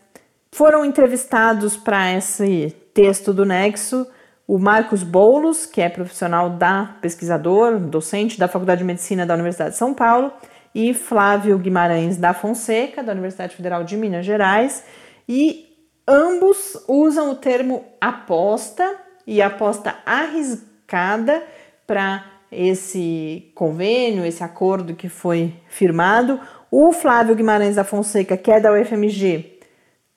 Foram 0.51 0.83
entrevistados 0.83 1.77
para 1.77 2.11
esse 2.13 2.75
texto 2.95 3.31
do 3.31 3.45
Nexo 3.45 4.07
o 4.49 4.57
Marcos 4.57 5.03
Boulos, 5.03 5.67
que 5.67 5.79
é 5.79 5.87
profissional 5.87 6.49
da 6.49 6.95
pesquisador, 7.03 7.77
docente 7.77 8.39
da 8.39 8.47
Faculdade 8.47 8.79
de 8.79 8.83
Medicina 8.83 9.23
da 9.23 9.35
Universidade 9.35 9.73
de 9.73 9.77
São 9.77 9.93
Paulo, 9.93 10.33
e 10.73 10.91
Flávio 10.91 11.55
Guimarães 11.59 12.17
da 12.17 12.33
Fonseca, 12.33 13.03
da 13.03 13.11
Universidade 13.11 13.55
Federal 13.55 13.83
de 13.83 13.95
Minas 13.95 14.25
Gerais, 14.25 14.83
e 15.27 15.67
ambos 16.07 16.83
usam 16.87 17.29
o 17.29 17.35
termo 17.35 17.85
aposta 18.01 18.91
e 19.27 19.39
aposta 19.39 19.97
arriscada 20.03 21.43
para 21.85 22.25
esse 22.51 23.51
convênio, 23.53 24.25
esse 24.25 24.43
acordo 24.43 24.95
que 24.95 25.09
foi 25.09 25.53
firmado. 25.67 26.39
O 26.71 26.91
Flávio 26.91 27.35
Guimarães 27.35 27.75
da 27.75 27.83
Fonseca, 27.83 28.35
que 28.35 28.49
é 28.49 28.59
da 28.59 28.73
UFMG, 28.73 29.58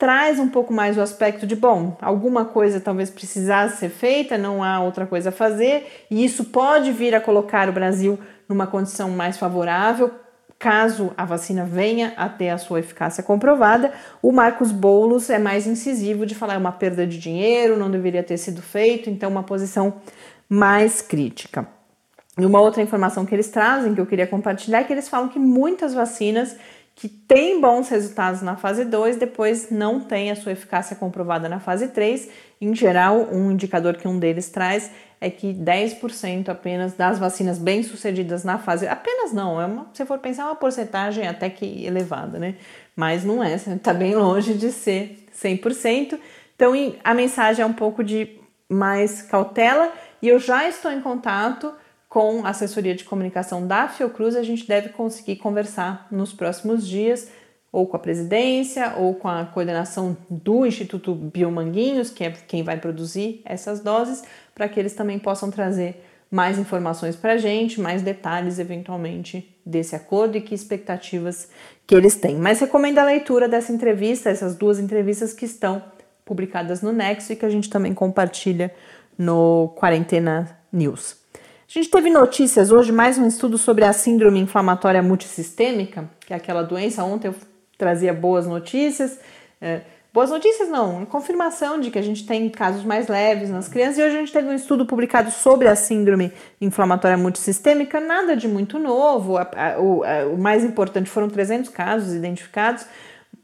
traz 0.03 0.41
um 0.41 0.49
pouco 0.49 0.75
mais 0.75 0.99
o 0.99 1.01
aspecto 1.01 1.47
de, 1.47 1.55
bom, 1.55 1.97
alguma 2.03 2.45
coisa 2.45 2.81
talvez 2.81 3.09
precisasse 3.09 3.77
ser 3.77 3.89
feita, 3.89 4.37
não 4.37 4.61
há 4.61 4.81
outra 4.81 5.07
coisa 5.07 5.29
a 5.29 5.33
fazer, 5.33 6.05
e 6.11 6.25
isso 6.25 6.47
pode 6.47 6.91
vir 6.91 7.15
a 7.15 7.21
colocar 7.21 7.69
o 7.69 7.73
Brasil 7.73 8.19
numa 8.49 8.67
condição 8.67 9.11
mais 9.11 9.39
favorável 9.39 10.11
caso 10.59 11.13
a 11.17 11.25
vacina 11.25 11.65
venha 11.65 12.15
a 12.17 12.29
ter 12.29 12.49
a 12.49 12.59
sua 12.59 12.81
eficácia 12.81 13.23
comprovada. 13.23 13.93
O 14.21 14.33
Marcos 14.33 14.73
Boulos 14.73 15.31
é 15.31 15.39
mais 15.39 15.69
incisivo 15.69 16.27
de 16.27 16.35
falar 16.35 16.55
é 16.55 16.59
uma 16.59 16.73
perda 16.73 17.07
de 17.07 17.17
dinheiro, 17.17 17.77
não 17.77 17.89
deveria 17.89 18.25
ter 18.25 18.39
sido 18.39 18.61
feito, 18.61 19.09
então 19.09 19.31
uma 19.31 19.45
posição 19.45 20.01
mais 20.49 21.01
crítica. 21.01 21.65
E 22.37 22.45
uma 22.45 22.61
outra 22.61 22.83
informação 22.83 23.25
que 23.25 23.35
eles 23.35 23.51
trazem, 23.51 23.95
que 23.95 24.01
eu 24.01 24.07
queria 24.07 24.27
compartilhar, 24.27 24.81
é 24.81 24.85
que 24.85 24.93
eles 24.93 25.09
falam 25.09 25.29
que 25.29 25.39
muitas 25.39 25.95
vacinas 25.95 26.57
que 26.95 27.09
tem 27.09 27.61
bons 27.61 27.89
resultados 27.89 28.43
na 28.43 28.57
fase 28.57 28.85
2, 28.85 29.17
depois 29.17 29.71
não 29.71 30.01
tem 30.01 30.31
a 30.31 30.37
sua 30.37 30.53
eficácia 30.53 30.95
comprovada 30.95 31.49
na 31.49 31.59
fase 31.59 31.89
3. 31.89 32.29
Em 32.61 32.75
geral, 32.75 33.29
um 33.33 33.51
indicador 33.51 33.97
que 33.97 34.07
um 34.07 34.19
deles 34.19 34.51
traz 34.51 34.91
é 35.21 35.31
que 35.31 35.55
10% 35.55 36.49
apenas 36.49 36.95
das 36.95 37.19
vacinas 37.19 37.59
bem-sucedidas 37.59 38.45
na 38.45 38.59
fase. 38.59 38.87
Apenas 38.87 39.33
não, 39.33 39.61
é 39.61 39.67
uma, 39.67 39.87
se 39.95 40.05
for 40.05 40.19
pensar, 40.19 40.47
uma 40.47 40.57
porcentagem 40.57 41.27
até 41.27 41.49
que 41.49 41.87
elevada, 41.87 42.39
né? 42.39 42.57
Mas 42.95 43.25
não 43.25 43.43
é, 43.43 43.55
está 43.55 43.95
bem 43.95 44.15
longe 44.15 44.55
de 44.55 44.71
ser 44.71 45.27
100%. 45.33 46.19
Então, 46.55 46.73
a 47.03 47.15
mensagem 47.15 47.63
é 47.63 47.67
um 47.67 47.73
pouco 47.73 48.05
de 48.05 48.39
mais 48.69 49.23
cautela 49.23 49.93
e 50.21 50.29
eu 50.29 50.39
já 50.39 50.69
estou 50.69 50.91
em 50.91 51.01
contato 51.01 51.73
com 52.13 52.45
a 52.45 52.51
assessoria 52.51 52.95
de 52.95 53.05
comunicação 53.05 53.67
da 53.67 53.89
Fiocruz, 53.89 54.37
a 54.37 54.43
gente 54.43 54.69
deve 54.69 54.91
conseguir 54.91 55.37
conversar 55.37 56.09
nos 56.11 56.31
próximos 56.31 56.87
dias, 56.87 57.31
ou 57.73 57.87
com 57.87 57.97
a 57.97 57.99
presidência, 57.99 58.97
ou 58.99 59.15
com 59.15 59.29
a 59.29 59.47
coordenação 59.47 60.15
do 60.29 60.67
Instituto 60.67 61.15
Biomanguinhos, 61.15 62.11
que 62.11 62.23
é 62.23 62.31
quem 62.47 62.63
vai 62.63 62.77
produzir 62.77 63.41
essas 63.47 63.81
doses, 63.81 64.23
para 64.55 64.69
que 64.69 64.79
eles 64.79 64.93
também 64.93 65.19
possam 65.19 65.51
trazer 65.51 66.05
mais 66.31 66.59
informações 66.59 67.17
para 67.17 67.33
a 67.33 67.39
gente, 67.39 67.81
mais 67.81 68.03
detalhes 68.03 68.59
eventualmente 68.59 69.57
desse 69.65 69.97
acordo 69.97 70.37
e 70.37 70.43
que 70.43 70.55
expectativas 70.55 71.49
que 71.87 71.95
eles 71.95 72.15
têm. 72.15 72.37
Mas 72.37 72.61
recomendo 72.61 72.99
a 72.99 73.07
leitura 73.07 73.49
dessa 73.49 73.73
entrevista, 73.73 74.29
essas 74.29 74.55
duas 74.55 74.79
entrevistas 74.79 75.33
que 75.33 75.47
estão 75.47 75.83
publicadas 76.27 76.83
no 76.83 76.93
Nexo 76.93 77.33
e 77.33 77.37
que 77.37 77.47
a 77.47 77.51
gente 77.51 77.71
também 77.71 77.95
compartilha 77.95 78.71
no 79.17 79.73
Quarentena 79.79 80.59
News. 80.71 81.22
A 81.75 81.79
gente 81.79 81.89
teve 81.89 82.11
notícias 82.11 82.71
hoje, 82.71 82.93
mais 82.93 83.17
um 83.17 83.27
estudo 83.27 83.57
sobre 83.57 83.83
a 83.83 83.95
síndrome 83.95 84.39
inflamatória 84.39 85.03
multissistêmica, 85.03 86.07
que 86.21 86.35
é 86.35 86.37
aquela 86.37 86.61
doença. 86.61 87.03
Ontem 87.03 87.29
eu 87.29 87.35
trazia 87.79 88.13
boas 88.13 88.47
notícias. 88.47 89.19
É, 89.59 89.81
boas 90.13 90.29
notícias 90.29 90.69
não, 90.69 91.07
confirmação 91.07 91.81
de 91.81 91.91
que 91.91 91.99
a 91.99 92.03
gente 92.03 92.27
tem 92.27 92.47
casos 92.51 92.85
mais 92.85 93.09
leves 93.09 93.49
nas 93.49 93.69
crianças. 93.69 93.97
E 93.97 94.03
hoje 94.03 94.17
a 94.17 94.21
gente 94.21 94.33
teve 94.35 94.49
um 94.49 94.55
estudo 94.55 94.85
publicado 94.85 95.31
sobre 95.31 95.67
a 95.67 95.75
síndrome 95.75 96.31
inflamatória 96.61 97.17
multissistêmica, 97.17 97.99
nada 97.99 98.37
de 98.37 98.47
muito 98.47 98.79
novo. 98.79 99.39
O, 99.79 100.03
o, 100.35 100.37
mais 100.37 100.65
importante 100.65 101.09
foram 101.09 101.31
300 101.31 101.71
casos 101.71 102.13
identificados, 102.13 102.85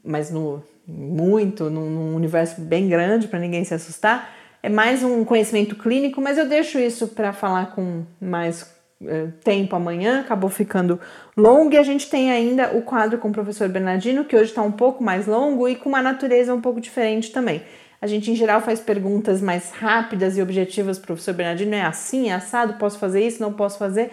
mas 0.03 0.29
no, 0.29 0.61
muito, 0.87 1.67
num, 1.71 1.89
num 1.89 2.15
universo 2.15 2.61
bem 2.61 2.87
grande 2.87 3.27
para 3.27 3.39
ninguém 3.39 3.65
se 3.65 3.73
assustar 3.73 4.37
é 4.61 4.69
mais 4.69 5.03
um 5.03 5.23
conhecimento 5.23 5.75
clínico, 5.75 6.21
mas 6.21 6.37
eu 6.37 6.47
deixo 6.47 6.79
isso 6.79 7.07
para 7.07 7.31
falar 7.31 7.73
com 7.73 8.03
mais 8.19 8.69
é, 9.05 9.27
tempo 9.43 9.75
amanhã, 9.75 10.19
acabou 10.19 10.49
ficando 10.49 10.99
longo, 11.35 11.73
e 11.73 11.77
a 11.77 11.83
gente 11.83 12.09
tem 12.09 12.31
ainda 12.31 12.75
o 12.75 12.81
quadro 12.81 13.17
com 13.17 13.29
o 13.29 13.31
professor 13.31 13.69
Bernardino, 13.69 14.25
que 14.25 14.35
hoje 14.35 14.49
está 14.49 14.61
um 14.61 14.71
pouco 14.71 15.03
mais 15.03 15.25
longo 15.25 15.67
e 15.67 15.75
com 15.75 15.87
uma 15.87 16.01
natureza 16.01 16.53
um 16.53 16.59
pouco 16.59 16.81
diferente 16.81 17.31
também. 17.31 17.63
A 18.01 18.07
gente, 18.07 18.31
em 18.31 18.35
geral, 18.35 18.61
faz 18.61 18.79
perguntas 18.79 19.41
mais 19.41 19.71
rápidas 19.71 20.37
e 20.37 20.41
objetivas 20.41 20.97
para 20.97 21.05
o 21.05 21.07
professor 21.07 21.33
Bernardino, 21.33 21.75
é 21.75 21.81
assim, 21.81 22.29
é 22.29 22.33
assado, 22.33 22.73
posso 22.73 22.99
fazer 22.99 23.25
isso, 23.25 23.41
não 23.41 23.53
posso 23.53 23.77
fazer, 23.77 24.11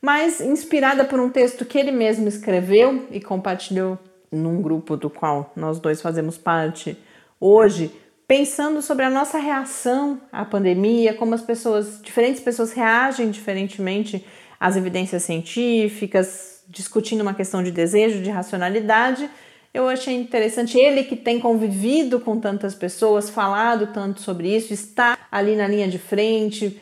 mas 0.00 0.40
inspirada 0.40 1.04
por 1.04 1.18
um 1.18 1.30
texto 1.30 1.64
que 1.64 1.78
ele 1.78 1.92
mesmo 1.92 2.28
escreveu 2.28 3.06
e 3.10 3.20
compartilhou 3.20 3.98
num 4.30 4.60
grupo 4.60 4.96
do 4.96 5.08
qual 5.08 5.52
nós 5.56 5.80
dois 5.80 6.02
fazemos 6.02 6.36
parte 6.36 6.98
hoje, 7.40 7.90
pensando 8.28 8.82
sobre 8.82 9.06
a 9.06 9.10
nossa 9.10 9.38
reação 9.38 10.20
à 10.30 10.44
pandemia, 10.44 11.14
como 11.14 11.34
as 11.34 11.40
pessoas, 11.40 11.98
diferentes 12.02 12.42
pessoas 12.42 12.74
reagem 12.74 13.30
diferentemente 13.30 14.22
as 14.60 14.76
evidências 14.76 15.22
científicas, 15.22 16.62
discutindo 16.68 17.22
uma 17.22 17.32
questão 17.32 17.62
de 17.62 17.70
desejo, 17.70 18.22
de 18.22 18.28
racionalidade. 18.28 19.30
Eu 19.72 19.88
achei 19.88 20.14
interessante 20.14 20.78
ele 20.78 21.04
que 21.04 21.16
tem 21.16 21.40
convivido 21.40 22.20
com 22.20 22.38
tantas 22.38 22.74
pessoas, 22.74 23.30
falado 23.30 23.86
tanto 23.94 24.20
sobre 24.20 24.54
isso, 24.54 24.74
está 24.74 25.16
ali 25.32 25.56
na 25.56 25.66
linha 25.66 25.88
de 25.88 25.98
frente, 25.98 26.78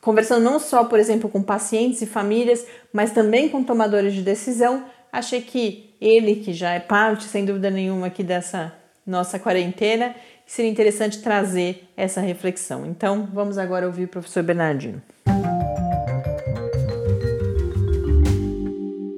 conversando 0.00 0.44
não 0.44 0.60
só, 0.60 0.84
por 0.84 1.00
exemplo, 1.00 1.28
com 1.28 1.42
pacientes 1.42 2.02
e 2.02 2.06
famílias, 2.06 2.64
mas 2.92 3.10
também 3.10 3.48
com 3.48 3.64
tomadores 3.64 4.14
de 4.14 4.22
decisão. 4.22 4.84
Achei 5.12 5.40
que 5.40 5.96
ele, 6.00 6.36
que 6.36 6.52
já 6.52 6.74
é 6.74 6.78
parte, 6.78 7.24
sem 7.24 7.44
dúvida 7.44 7.68
nenhuma, 7.68 8.06
aqui 8.06 8.22
dessa 8.22 8.72
nossa 9.04 9.38
quarentena, 9.38 10.14
seria 10.48 10.70
interessante 10.70 11.20
trazer 11.20 11.86
essa 11.94 12.22
reflexão. 12.22 12.86
Então, 12.86 13.28
vamos 13.32 13.58
agora 13.58 13.86
ouvir 13.86 14.04
o 14.04 14.08
professor 14.08 14.42
Bernardino. 14.42 15.02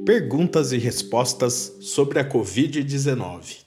Perguntas 0.05 0.73
e 0.73 0.77
respostas 0.77 1.73
sobre 1.81 2.19
a 2.19 2.29
Covid-19. 2.29 3.65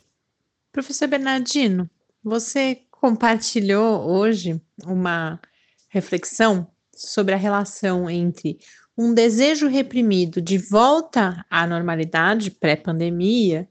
Professor 0.73 1.07
Bernardino, 1.07 1.89
você 2.21 2.81
compartilhou 2.91 4.09
hoje 4.09 4.61
uma 4.85 5.39
reflexão 5.87 6.67
sobre 6.93 7.33
a 7.33 7.37
relação 7.37 8.09
entre 8.09 8.59
um 8.97 9.13
desejo 9.13 9.67
reprimido 9.67 10.41
de 10.41 10.57
volta 10.57 11.45
à 11.49 11.65
normalidade 11.65 12.51
pré-pandemia 12.51 13.69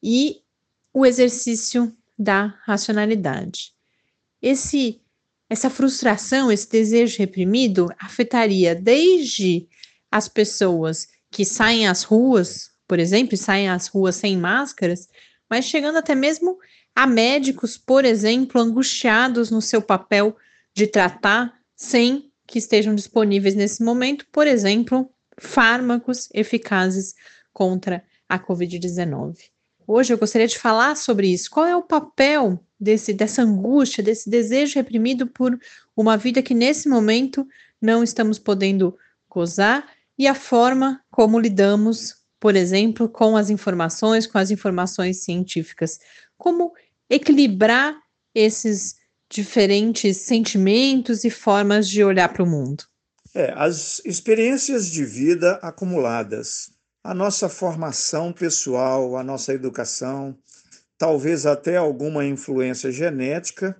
e 0.00 0.36
o 0.92 1.04
exercício 1.04 1.92
da 2.18 2.58
racionalidade. 2.64 3.72
Esse 4.40 5.00
essa 5.48 5.68
frustração, 5.68 6.50
esse 6.50 6.68
desejo 6.68 7.18
reprimido 7.18 7.88
afetaria 7.98 8.74
desde 8.74 9.68
as 10.10 10.26
pessoas 10.26 11.06
que 11.30 11.44
saem 11.44 11.86
às 11.86 12.02
ruas, 12.02 12.70
por 12.88 12.98
exemplo, 12.98 13.36
saem 13.36 13.68
às 13.68 13.86
ruas 13.86 14.16
sem 14.16 14.36
máscaras, 14.36 15.06
mas 15.48 15.66
chegando 15.66 15.98
até 15.98 16.14
mesmo 16.14 16.58
a 16.94 17.06
médicos, 17.06 17.76
por 17.76 18.04
exemplo, 18.04 18.60
angustiados 18.60 19.50
no 19.50 19.60
seu 19.60 19.82
papel 19.82 20.36
de 20.74 20.86
tratar 20.86 21.52
sem 21.76 22.32
que 22.46 22.58
estejam 22.58 22.94
disponíveis 22.94 23.54
nesse 23.54 23.82
momento, 23.82 24.26
por 24.32 24.46
exemplo, 24.46 25.10
fármacos 25.38 26.28
eficazes 26.32 27.14
contra 27.52 28.04
a 28.28 28.38
Covid-19. 28.38 29.36
Hoje 29.86 30.12
eu 30.12 30.18
gostaria 30.18 30.48
de 30.48 30.58
falar 30.58 30.96
sobre 30.96 31.28
isso. 31.28 31.50
Qual 31.50 31.66
é 31.66 31.76
o 31.76 31.82
papel 31.82 32.58
desse, 32.80 33.12
dessa 33.12 33.42
angústia, 33.42 34.02
desse 34.02 34.30
desejo 34.30 34.74
reprimido 34.76 35.26
por 35.26 35.58
uma 35.96 36.16
vida 36.16 36.42
que 36.42 36.54
nesse 36.54 36.88
momento 36.88 37.46
não 37.80 38.02
estamos 38.02 38.38
podendo 38.38 38.96
gozar 39.28 39.86
e 40.18 40.26
a 40.26 40.34
forma 40.34 41.02
como 41.10 41.38
lidamos, 41.38 42.14
por 42.40 42.56
exemplo, 42.56 43.08
com 43.08 43.36
as 43.36 43.50
informações, 43.50 44.26
com 44.26 44.38
as 44.38 44.50
informações 44.50 45.22
científicas? 45.22 45.98
Como 46.38 46.72
equilibrar 47.10 47.94
esses 48.34 48.96
diferentes 49.30 50.18
sentimentos 50.18 51.24
e 51.24 51.30
formas 51.30 51.88
de 51.88 52.02
olhar 52.02 52.32
para 52.32 52.42
o 52.42 52.46
mundo? 52.46 52.84
É, 53.34 53.52
as 53.56 54.00
experiências 54.04 54.90
de 54.90 55.04
vida 55.04 55.58
acumuladas, 55.60 56.70
a 57.04 57.14
nossa 57.14 57.48
formação 57.48 58.32
pessoal, 58.32 59.16
a 59.16 59.22
nossa 59.22 59.52
educação, 59.52 60.36
talvez 60.98 61.46
até 61.46 61.76
alguma 61.76 62.24
influência 62.24 62.90
genética, 62.90 63.76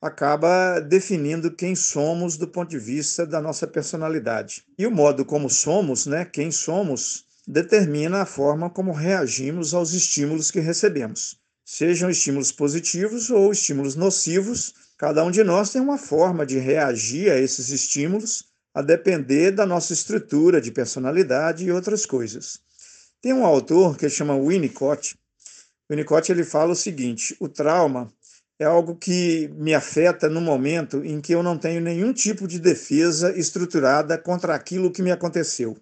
acaba 0.00 0.78
definindo 0.78 1.50
quem 1.50 1.74
somos 1.74 2.36
do 2.36 2.46
ponto 2.46 2.68
de 2.68 2.78
vista 2.78 3.26
da 3.26 3.40
nossa 3.40 3.66
personalidade. 3.66 4.62
E 4.78 4.86
o 4.86 4.90
modo 4.90 5.24
como 5.24 5.48
somos, 5.48 6.06
né, 6.06 6.24
quem 6.24 6.50
somos, 6.52 7.24
determina 7.48 8.22
a 8.22 8.26
forma 8.26 8.70
como 8.70 8.92
reagimos 8.92 9.74
aos 9.74 9.94
estímulos 9.94 10.50
que 10.50 10.60
recebemos. 10.60 11.40
Sejam 11.64 12.10
estímulos 12.10 12.52
positivos 12.52 13.30
ou 13.30 13.50
estímulos 13.50 13.96
nocivos, 13.96 14.74
Cada 14.98 15.22
um 15.22 15.30
de 15.30 15.44
nós 15.44 15.70
tem 15.70 15.80
uma 15.80 15.98
forma 15.98 16.46
de 16.46 16.58
reagir 16.58 17.30
a 17.30 17.38
esses 17.38 17.68
estímulos, 17.68 18.44
a 18.74 18.80
depender 18.80 19.50
da 19.50 19.66
nossa 19.66 19.92
estrutura 19.92 20.58
de 20.58 20.70
personalidade 20.70 21.64
e 21.64 21.72
outras 21.72 22.06
coisas. 22.06 22.60
Tem 23.22 23.32
um 23.32 23.44
autor 23.44 23.96
que 23.96 24.08
chama 24.08 24.38
Winnicott. 24.38 25.16
Winnicott 25.90 26.30
ele 26.30 26.44
fala 26.44 26.72
o 26.72 26.76
seguinte: 26.76 27.36
o 27.40 27.48
trauma 27.48 28.12
é 28.58 28.64
algo 28.64 28.96
que 28.96 29.48
me 29.54 29.74
afeta 29.74 30.28
no 30.28 30.40
momento 30.40 31.04
em 31.04 31.20
que 31.20 31.34
eu 31.34 31.42
não 31.42 31.58
tenho 31.58 31.80
nenhum 31.80 32.12
tipo 32.12 32.48
de 32.48 32.58
defesa 32.58 33.36
estruturada 33.36 34.16
contra 34.16 34.54
aquilo 34.54 34.90
que 34.90 35.02
me 35.02 35.10
aconteceu. 35.10 35.76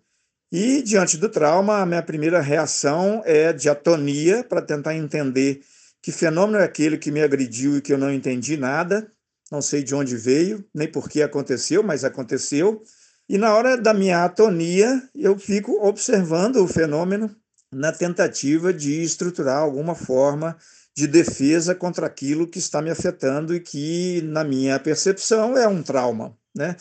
E 0.50 0.82
diante 0.82 1.16
do 1.16 1.28
trauma, 1.28 1.78
a 1.78 1.86
minha 1.86 2.02
primeira 2.02 2.40
reação 2.40 3.22
é 3.24 3.52
de 3.52 3.68
atonia 3.68 4.44
para 4.44 4.62
tentar 4.62 4.94
entender 4.94 5.62
que 6.00 6.12
fenômeno 6.12 6.58
é 6.58 6.64
aquele 6.64 6.98
que 6.98 7.10
me 7.10 7.22
agrediu 7.22 7.76
e 7.76 7.80
que 7.80 7.92
eu 7.92 7.98
não 7.98 8.12
entendi 8.12 8.56
nada, 8.56 9.10
não 9.50 9.62
sei 9.62 9.82
de 9.82 9.94
onde 9.94 10.16
veio, 10.16 10.64
nem 10.74 10.86
por 10.86 11.08
que 11.08 11.22
aconteceu, 11.22 11.82
mas 11.82 12.04
aconteceu. 12.04 12.82
E 13.28 13.38
na 13.38 13.54
hora 13.54 13.76
da 13.76 13.94
minha 13.94 14.24
atonia, 14.24 15.02
eu 15.14 15.38
fico 15.38 15.86
observando 15.86 16.56
o 16.56 16.68
fenômeno 16.68 17.34
na 17.72 17.90
tentativa 17.92 18.72
de 18.72 19.02
estruturar 19.02 19.58
alguma 19.58 19.94
forma 19.94 20.56
de 20.96 21.06
defesa 21.06 21.74
contra 21.74 22.06
aquilo 22.06 22.46
que 22.46 22.58
está 22.58 22.80
me 22.80 22.90
afetando 22.90 23.54
e 23.54 23.60
que, 23.60 24.22
na 24.22 24.44
minha 24.44 24.78
percepção, 24.78 25.56
é 25.56 25.66
um 25.66 25.82
trauma, 25.82 26.36
né? 26.54 26.76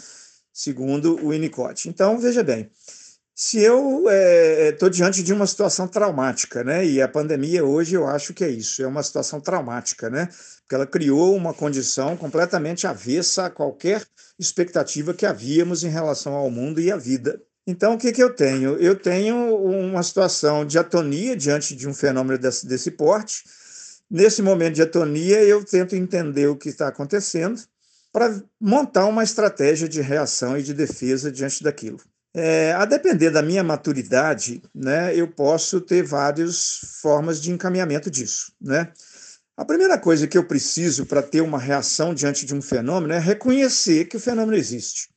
segundo 0.54 1.16
o 1.26 1.30
Winnicott. 1.30 1.90
Então, 1.90 2.20
veja 2.20 2.44
bem, 2.44 2.70
se 3.36 3.60
eu 3.60 4.04
estou 4.70 4.88
é, 4.88 4.92
diante 4.92 5.24
de 5.24 5.34
uma 5.34 5.48
situação 5.48 5.88
traumática, 5.88 6.64
né? 6.64 6.86
E 6.86 7.02
a 7.02 7.08
pandemia 7.08 7.66
hoje 7.66 7.96
eu 7.96 8.08
acho 8.08 8.34
que 8.34 8.44
é 8.44 8.50
isso, 8.50 8.84
é 8.84 8.88
uma 8.88 9.02
situação 9.02 9.42
traumática, 9.42 10.10
né? 10.10 10.30
Porque 10.74 10.76
ela 10.76 10.88
criou 10.88 11.36
uma 11.36 11.54
condição 11.54 12.18
completamente 12.18 12.88
avessa 12.88 13.46
a 13.46 13.50
qualquer 13.50 14.04
expectativa 14.40 15.14
que 15.14 15.24
havíamos 15.24 15.84
em 15.84 15.90
relação 15.90 16.34
ao 16.34 16.50
mundo 16.50 16.82
e 16.82 16.92
à 16.92 16.98
vida. 16.98 17.40
Então, 17.68 17.94
o 17.94 17.98
que, 17.98 18.12
que 18.12 18.24
eu 18.24 18.34
tenho? 18.34 18.76
Eu 18.78 18.96
tenho 18.96 19.56
uma 19.56 20.02
situação 20.02 20.66
de 20.66 20.80
atonia 20.80 21.38
diante 21.38 21.76
de 21.76 21.88
um 21.88 21.94
fenômeno 21.94 22.40
desse, 22.40 22.66
desse 22.66 22.90
porte. 22.90 23.44
Nesse 24.10 24.42
momento 24.42 24.74
de 24.74 24.82
atonia, 24.82 25.44
eu 25.44 25.64
tento 25.64 25.96
entender 25.96 26.48
o 26.48 26.58
que 26.58 26.70
está 26.70 26.88
acontecendo 26.88 27.62
para 28.12 28.42
montar 28.60 29.06
uma 29.06 29.24
estratégia 29.24 29.88
de 29.88 30.02
reação 30.02 30.58
e 30.58 30.64
de 30.64 30.74
defesa 30.74 31.32
diante 31.32 31.64
daquilo. 31.64 32.00
É, 32.36 32.74
a 32.74 32.86
depender 32.86 33.30
da 33.30 33.44
minha 33.44 33.64
maturidade, 33.64 34.64
né, 34.74 35.16
eu 35.16 35.28
posso 35.28 35.80
ter 35.80 36.02
várias 36.02 36.80
formas 37.00 37.40
de 37.40 37.52
encaminhamento 37.52 38.10
disso. 38.10 38.52
Né? 38.60 38.92
A 39.56 39.64
primeira 39.64 40.00
coisa 40.00 40.28
que 40.28 40.36
eu 40.36 40.48
preciso 40.48 41.06
para 41.06 41.22
ter 41.22 41.42
uma 41.42 41.60
reação 41.60 42.12
diante 42.12 42.44
de 42.44 42.56
um 42.56 42.62
fenômeno 42.62 43.14
é 43.14 43.20
reconhecer 43.20 44.06
que 44.06 44.18
o 44.18 44.20
fenômeno 44.20 44.58
existe. 44.58 45.10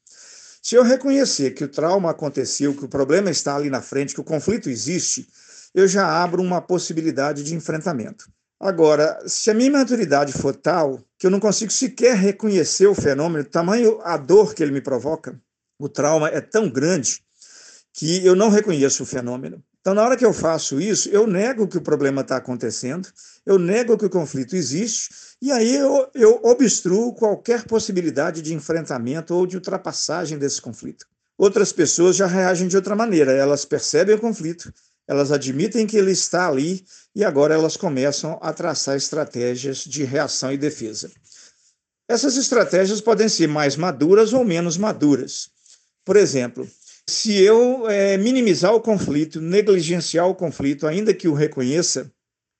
Se 0.63 0.75
eu 0.75 0.83
reconhecer 0.83 1.53
que 1.53 1.65
o 1.65 1.69
trauma 1.69 2.11
aconteceu, 2.11 2.75
que 2.75 2.85
o 2.85 2.89
problema 2.89 3.31
está 3.31 3.57
ali 3.57 3.71
na 3.71 3.81
frente, 3.81 4.13
que 4.13 4.21
o 4.21 4.25
conflito 4.25 4.69
existe, 4.69 5.27
eu 5.75 5.89
já 5.89 6.23
abro 6.23 6.43
uma 6.43 6.61
possibilidade 6.61 7.43
de 7.43 7.55
enfrentamento. 7.55 8.31
Agora, 8.61 9.19
se 9.27 9.51
a 9.51 9.55
minha 9.55 9.71
maturidade 9.71 10.35
for 10.35 10.55
tal 10.55 11.01
que 11.19 11.27
eu 11.27 11.31
não 11.31 11.41
consigo 11.41 11.73
sequer 11.73 12.15
reconhecer 12.15 12.87
o 12.87 12.95
fenômeno, 12.95 13.43
tamanho 13.43 13.99
a 14.03 14.19
dor 14.19 14.55
que 14.55 14.63
ele 14.63 14.73
me 14.73 14.83
provoca, 14.83 15.41
o 15.79 15.89
trauma 15.89 16.29
é 16.29 16.43
tão 16.43 16.69
grande 16.69 17.23
que 17.95 18.23
eu 18.25 18.37
não 18.37 18.51
reconheço 18.51 19.03
o 19.03 19.07
fenômeno. 19.07 19.65
Então, 19.87 19.95
na 19.95 20.03
hora 20.03 20.17
que 20.17 20.27
eu 20.27 20.33
faço 20.33 20.81
isso, 20.81 21.09
eu 21.11 21.29
nego 21.29 21.69
que 21.69 21.79
o 21.79 21.81
problema 21.81 22.23
está 22.23 22.39
acontecendo, 22.39 23.09
eu 23.47 23.57
nego 23.57 23.97
que 23.97 24.07
o 24.07 24.11
conflito 24.11 24.57
existe, 24.57 25.11
e 25.41 25.53
aí 25.53 25.77
eu, 25.77 26.11
eu 26.13 26.41
obstruo 26.43 27.15
qualquer 27.15 27.63
possibilidade 27.63 28.43
de 28.43 28.53
enfrentamento 28.53 29.33
ou 29.33 29.47
de 29.47 29.55
ultrapassagem 29.55 30.39
desse 30.39 30.61
conflito. 30.61 31.07
Outras 31.39 31.73
pessoas 31.73 32.17
já 32.17 32.27
reagem 32.27 32.67
de 32.67 32.75
outra 32.75 32.97
maneira, 32.97 33.31
elas 33.31 33.65
percebem 33.65 34.17
o 34.17 34.21
conflito, 34.21 34.75
elas 35.07 35.31
admitem 35.31 35.87
que 35.87 35.97
ele 35.97 36.11
está 36.11 36.49
ali 36.49 36.85
e 37.15 37.25
agora 37.25 37.55
elas 37.55 37.77
começam 37.77 38.41
a 38.43 38.53
traçar 38.53 38.97
estratégias 38.97 39.85
de 39.85 40.03
reação 40.03 40.53
e 40.53 40.59
defesa. 40.59 41.13
Essas 42.09 42.37
estratégias 42.37 43.01
podem 43.01 43.29
ser 43.29 43.47
mais 43.47 43.77
maduras 43.77 44.33
ou 44.33 44.45
menos 44.45 44.77
maduras. 44.77 45.49
Por 46.05 46.17
exemplo, 46.17 46.69
se 47.09 47.41
eu 47.41 47.89
é, 47.89 48.17
minimizar 48.17 48.75
o 48.75 48.81
conflito, 48.81 49.41
negligenciar 49.41 50.29
o 50.29 50.35
conflito, 50.35 50.87
ainda 50.87 51.15
que 51.15 51.29
o 51.29 51.35
reconheça, 51.35 52.11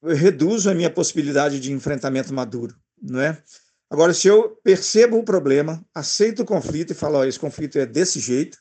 eu 0.03 0.15
reduzo 0.15 0.71
a 0.71 0.75
minha 0.75 0.91
possibilidade 0.91 1.59
de 1.59 1.73
enfrentamento 1.73 2.33
maduro, 2.33 2.75
não 3.03 3.21
é? 3.21 3.43
Agora, 3.91 4.15
se 4.15 4.29
eu 4.29 4.51
percebo 4.63 5.19
o 5.19 5.25
problema, 5.25 5.85
aceito 5.95 6.43
o 6.43 6.45
conflito 6.45 6.93
e 6.93 6.95
falo, 6.95 7.19
oh, 7.19 7.25
esse 7.25 7.39
conflito 7.39 7.79
é 7.79 7.87
desse 7.87 8.21
jeito, 8.21 8.59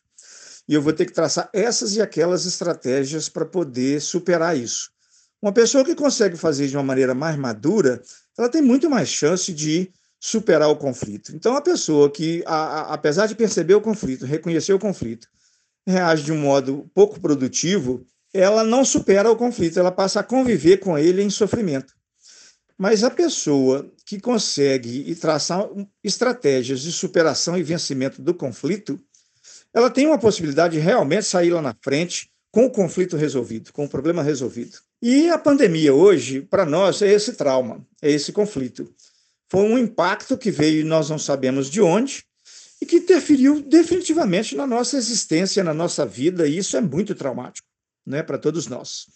e 0.68 0.74
eu 0.74 0.82
vou 0.82 0.94
ter 0.94 1.06
que 1.06 1.14
traçar 1.14 1.50
essas 1.54 1.96
e 1.96 2.02
aquelas 2.02 2.46
estratégias 2.46 3.30
para 3.30 3.46
poder 3.46 4.02
superar 4.02 4.58
isso. 4.58 4.90
Uma 5.40 5.52
pessoa 5.52 5.86
que 5.86 5.94
consegue 5.94 6.36
fazer 6.36 6.68
de 6.68 6.76
uma 6.76 6.84
maneira 6.84 7.14
mais 7.14 7.38
madura, 7.38 8.02
ela 8.38 8.50
tem 8.50 8.62
muito 8.62 8.90
mais 8.90 9.10
chance 9.10 9.54
de 9.54 9.92
superar 10.20 10.70
o 10.70 10.76
conflito. 10.76 11.36
Então, 11.36 11.56
a 11.56 11.62
pessoa 11.62 12.10
que, 12.10 12.44
a, 12.48 12.56
a, 12.56 12.94
apesar 12.96 13.28
de 13.28 13.36
perceber 13.36 13.76
o 13.76 13.82
conflito, 13.82 14.26
reconhecer 14.26 14.74
o 14.74 14.80
conflito, 14.80 15.28
reage 15.88 16.24
de 16.24 16.32
um 16.32 16.40
modo 16.40 16.90
pouco 16.94 17.20
produtivo, 17.20 18.06
ela 18.34 18.64
não 18.64 18.84
supera 18.84 19.32
o 19.32 19.36
conflito, 19.36 19.80
ela 19.80 19.92
passa 19.92 20.20
a 20.20 20.24
conviver 20.24 20.78
com 20.78 20.98
ele 20.98 21.22
em 21.22 21.30
sofrimento. 21.30 21.94
Mas 22.78 23.04
a 23.04 23.10
pessoa 23.10 23.90
que 24.06 24.20
consegue 24.20 25.16
traçar 25.16 25.66
estratégias 26.04 26.82
de 26.82 26.92
superação 26.92 27.58
e 27.58 27.64
vencimento 27.64 28.22
do 28.22 28.34
conflito, 28.34 29.00
ela 29.74 29.90
tem 29.90 30.06
uma 30.08 30.20
possibilidade 30.20 30.74
de 30.74 30.80
realmente 30.80 31.26
sair 31.26 31.52
lá 31.52 31.62
na 31.62 31.76
frente 31.82 32.30
com 32.52 32.66
o 32.66 32.72
conflito 32.72 33.16
resolvido, 33.16 33.72
com 33.72 33.86
o 33.86 33.90
problema 33.90 34.22
resolvido. 34.22 34.78
E 35.02 35.30
a 35.30 35.38
pandemia 35.38 35.94
hoje, 35.94 36.42
para 36.42 36.66
nós, 36.66 37.02
é 37.02 37.12
esse 37.12 37.34
trauma, 37.34 37.86
é 38.02 38.10
esse 38.10 38.32
conflito. 38.32 38.94
Foi 39.50 39.62
um 39.64 39.78
impacto 39.78 40.38
que 40.38 40.52
veio, 40.52 40.86
nós 40.86 41.10
não 41.10 41.20
sabemos 41.20 41.70
de 41.70 41.82
onde, 41.82 42.26
que 42.86 42.98
interferiu 42.98 43.62
definitivamente 43.62 44.56
na 44.56 44.66
nossa 44.66 44.98
existência, 44.98 45.64
na 45.64 45.74
nossa 45.74 46.06
vida, 46.06 46.48
e 46.48 46.58
isso 46.58 46.78
é 46.78 46.82
muito 46.82 47.14
traumático 47.14 47.68
né, 48.06 48.24
para 48.24 48.38
todos 48.38 48.68
nós. 48.68 49.08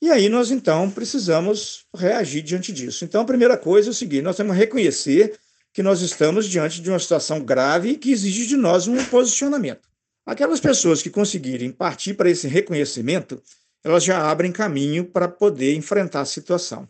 E 0.00 0.10
aí 0.10 0.28
nós, 0.28 0.50
então, 0.50 0.90
precisamos 0.90 1.86
reagir 1.94 2.42
diante 2.42 2.72
disso. 2.72 3.04
Então, 3.04 3.22
a 3.22 3.24
primeira 3.24 3.56
coisa 3.56 3.88
é 3.88 3.92
o 3.92 3.94
seguinte: 3.94 4.22
nós 4.22 4.36
temos 4.36 4.52
que 4.52 4.58
reconhecer 4.58 5.38
que 5.72 5.82
nós 5.82 6.00
estamos 6.00 6.46
diante 6.46 6.80
de 6.80 6.88
uma 6.88 6.98
situação 6.98 7.44
grave 7.44 7.96
que 7.96 8.12
exige 8.12 8.46
de 8.46 8.56
nós 8.56 8.86
um 8.86 9.02
posicionamento. 9.06 9.88
Aquelas 10.24 10.60
pessoas 10.60 11.02
que 11.02 11.10
conseguirem 11.10 11.70
partir 11.70 12.14
para 12.14 12.30
esse 12.30 12.46
reconhecimento, 12.46 13.42
elas 13.82 14.04
já 14.04 14.30
abrem 14.30 14.52
caminho 14.52 15.04
para 15.04 15.28
poder 15.28 15.74
enfrentar 15.74 16.20
a 16.20 16.26
situação. 16.26 16.88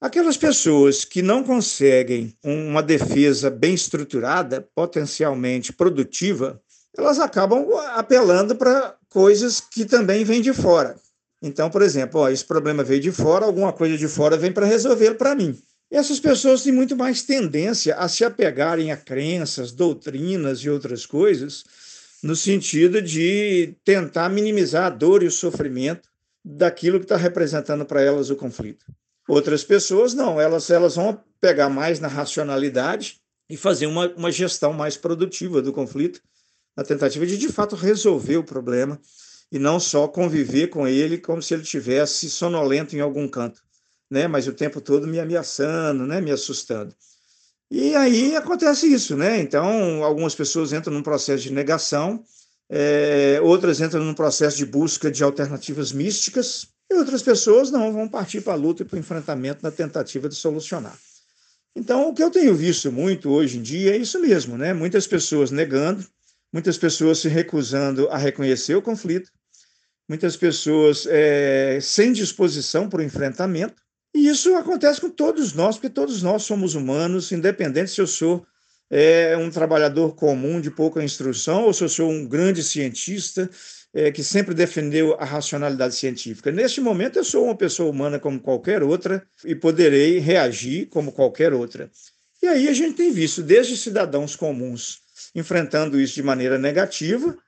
Aquelas 0.00 0.36
pessoas 0.36 1.06
que 1.06 1.22
não 1.22 1.42
conseguem 1.42 2.36
uma 2.44 2.82
defesa 2.82 3.48
bem 3.48 3.72
estruturada, 3.74 4.68
potencialmente 4.74 5.72
produtiva, 5.72 6.60
elas 6.96 7.18
acabam 7.18 7.66
apelando 7.94 8.54
para 8.56 8.94
coisas 9.08 9.58
que 9.58 9.86
também 9.86 10.22
vêm 10.22 10.42
de 10.42 10.52
fora. 10.52 10.96
Então, 11.42 11.70
por 11.70 11.80
exemplo, 11.80 12.20
ó, 12.20 12.28
esse 12.28 12.44
problema 12.44 12.84
veio 12.84 13.00
de 13.00 13.10
fora, 13.10 13.46
alguma 13.46 13.72
coisa 13.72 13.96
de 13.96 14.06
fora 14.06 14.36
vem 14.36 14.52
para 14.52 14.66
resolver 14.66 15.14
para 15.14 15.34
mim. 15.34 15.58
E 15.90 15.96
essas 15.96 16.20
pessoas 16.20 16.62
têm 16.62 16.72
muito 16.72 16.94
mais 16.94 17.22
tendência 17.22 17.94
a 17.96 18.06
se 18.06 18.22
apegarem 18.22 18.92
a 18.92 18.96
crenças, 18.98 19.72
doutrinas 19.72 20.60
e 20.60 20.68
outras 20.68 21.06
coisas, 21.06 21.64
no 22.22 22.36
sentido 22.36 23.00
de 23.00 23.74
tentar 23.82 24.28
minimizar 24.28 24.86
a 24.86 24.90
dor 24.90 25.22
e 25.22 25.26
o 25.26 25.30
sofrimento 25.30 26.08
daquilo 26.44 26.98
que 26.98 27.04
está 27.04 27.16
representando 27.16 27.84
para 27.86 28.02
elas 28.02 28.28
o 28.28 28.36
conflito. 28.36 28.84
Outras 29.28 29.64
pessoas 29.64 30.14
não, 30.14 30.40
elas, 30.40 30.70
elas 30.70 30.96
vão 30.96 31.20
pegar 31.40 31.68
mais 31.68 31.98
na 31.98 32.08
racionalidade 32.08 33.20
e 33.48 33.56
fazer 33.56 33.86
uma, 33.86 34.08
uma 34.14 34.30
gestão 34.30 34.72
mais 34.72 34.96
produtiva 34.96 35.60
do 35.60 35.72
conflito, 35.72 36.20
na 36.76 36.84
tentativa 36.84 37.26
de 37.26 37.36
de 37.36 37.48
fato 37.48 37.74
resolver 37.74 38.36
o 38.36 38.44
problema 38.44 39.00
e 39.50 39.58
não 39.58 39.78
só 39.80 40.06
conviver 40.08 40.68
com 40.68 40.86
ele 40.86 41.18
como 41.18 41.42
se 41.42 41.54
ele 41.54 41.62
tivesse 41.62 42.28
sonolento 42.28 42.96
em 42.96 43.00
algum 43.00 43.28
canto, 43.28 43.62
né? 44.10 44.26
Mas 44.26 44.46
o 44.46 44.52
tempo 44.52 44.80
todo 44.80 45.06
me 45.06 45.18
ameaçando, 45.18 46.06
né? 46.06 46.20
Me 46.20 46.30
assustando. 46.30 46.94
E 47.70 47.94
aí 47.96 48.36
acontece 48.36 48.92
isso, 48.92 49.16
né? 49.16 49.40
Então, 49.40 50.04
algumas 50.04 50.34
pessoas 50.34 50.72
entram 50.72 50.94
num 50.94 51.02
processo 51.02 51.42
de 51.42 51.52
negação, 51.52 52.22
é, 52.68 53.40
outras 53.42 53.80
entram 53.80 54.04
num 54.04 54.14
processo 54.14 54.56
de 54.56 54.66
busca 54.66 55.10
de 55.10 55.22
alternativas 55.22 55.92
místicas, 55.92 56.68
e 56.90 56.94
outras 56.94 57.22
pessoas 57.22 57.70
não 57.70 57.92
vão 57.92 58.08
partir 58.08 58.40
para 58.40 58.52
a 58.52 58.56
luta 58.56 58.82
e 58.82 58.84
para 58.84 58.96
o 58.96 58.98
enfrentamento 58.98 59.62
na 59.62 59.70
tentativa 59.70 60.28
de 60.28 60.34
solucionar. 60.34 60.96
Então, 61.74 62.08
o 62.08 62.14
que 62.14 62.22
eu 62.22 62.30
tenho 62.30 62.54
visto 62.54 62.90
muito 62.90 63.30
hoje 63.30 63.58
em 63.58 63.62
dia 63.62 63.94
é 63.94 63.98
isso 63.98 64.18
mesmo, 64.18 64.56
né? 64.56 64.72
Muitas 64.72 65.06
pessoas 65.06 65.50
negando, 65.50 66.06
muitas 66.52 66.78
pessoas 66.78 67.18
se 67.18 67.28
recusando 67.28 68.08
a 68.08 68.16
reconhecer 68.16 68.74
o 68.74 68.82
conflito, 68.82 69.30
muitas 70.08 70.36
pessoas 70.36 71.06
é, 71.06 71.78
sem 71.82 72.12
disposição 72.12 72.88
para 72.88 73.00
o 73.00 73.04
enfrentamento, 73.04 73.74
e 74.14 74.28
isso 74.28 74.54
acontece 74.54 75.00
com 75.00 75.10
todos 75.10 75.52
nós, 75.52 75.76
porque 75.76 75.90
todos 75.90 76.22
nós 76.22 76.44
somos 76.44 76.74
humanos, 76.74 77.30
independente 77.32 77.90
se 77.90 78.00
eu 78.00 78.06
sou 78.06 78.46
é, 78.90 79.36
um 79.36 79.50
trabalhador 79.50 80.14
comum 80.14 80.60
de 80.60 80.70
pouca 80.70 81.04
instrução 81.04 81.64
ou 81.64 81.74
se 81.74 81.84
eu 81.84 81.88
sou 81.88 82.10
um 82.10 82.26
grande 82.26 82.62
cientista 82.62 83.50
é, 83.96 84.12
que 84.12 84.22
sempre 84.22 84.54
defendeu 84.54 85.16
a 85.18 85.24
racionalidade 85.24 85.94
científica. 85.94 86.52
Neste 86.52 86.82
momento, 86.82 87.18
eu 87.18 87.24
sou 87.24 87.46
uma 87.46 87.56
pessoa 87.56 87.90
humana 87.90 88.18
como 88.18 88.38
qualquer 88.38 88.82
outra 88.82 89.26
e 89.42 89.54
poderei 89.54 90.18
reagir 90.18 90.86
como 90.90 91.10
qualquer 91.10 91.54
outra. 91.54 91.90
E 92.42 92.46
aí 92.46 92.68
a 92.68 92.74
gente 92.74 92.94
tem 92.94 93.10
visto 93.10 93.42
desde 93.42 93.74
cidadãos 93.74 94.36
comuns 94.36 95.00
enfrentando 95.34 95.98
isso 95.98 96.14
de 96.14 96.22
maneira 96.22 96.58
negativa, 96.58 97.38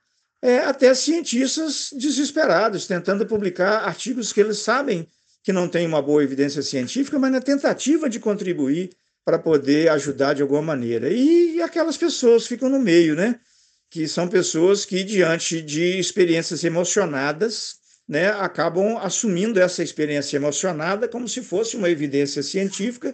é, 0.41 0.57
até 0.59 0.91
cientistas 0.95 1.91
desesperados, 1.93 2.87
tentando 2.87 3.27
publicar 3.27 3.83
artigos 3.83 4.33
que 4.33 4.39
eles 4.39 4.57
sabem 4.57 5.07
que 5.43 5.53
não 5.53 5.67
tem 5.67 5.85
uma 5.85 6.01
boa 6.01 6.23
evidência 6.23 6.63
científica, 6.63 7.19
mas 7.19 7.31
na 7.31 7.41
tentativa 7.41 8.09
de 8.09 8.19
contribuir 8.19 8.89
para 9.23 9.37
poder 9.37 9.89
ajudar 9.89 10.33
de 10.33 10.41
alguma 10.41 10.63
maneira. 10.63 11.09
E 11.09 11.61
aquelas 11.61 11.95
pessoas 11.95 12.47
ficam 12.47 12.69
no 12.69 12.79
meio, 12.79 13.15
né? 13.15 13.39
Que 13.89 14.07
são 14.07 14.27
pessoas 14.27 14.85
que, 14.85 15.03
diante 15.03 15.61
de 15.61 15.99
experiências 15.99 16.63
emocionadas, 16.63 17.75
né, 18.07 18.29
acabam 18.29 18.97
assumindo 18.97 19.59
essa 19.59 19.83
experiência 19.83 20.37
emocionada 20.37 21.07
como 21.07 21.27
se 21.27 21.41
fosse 21.41 21.75
uma 21.75 21.89
evidência 21.89 22.41
científica 22.41 23.13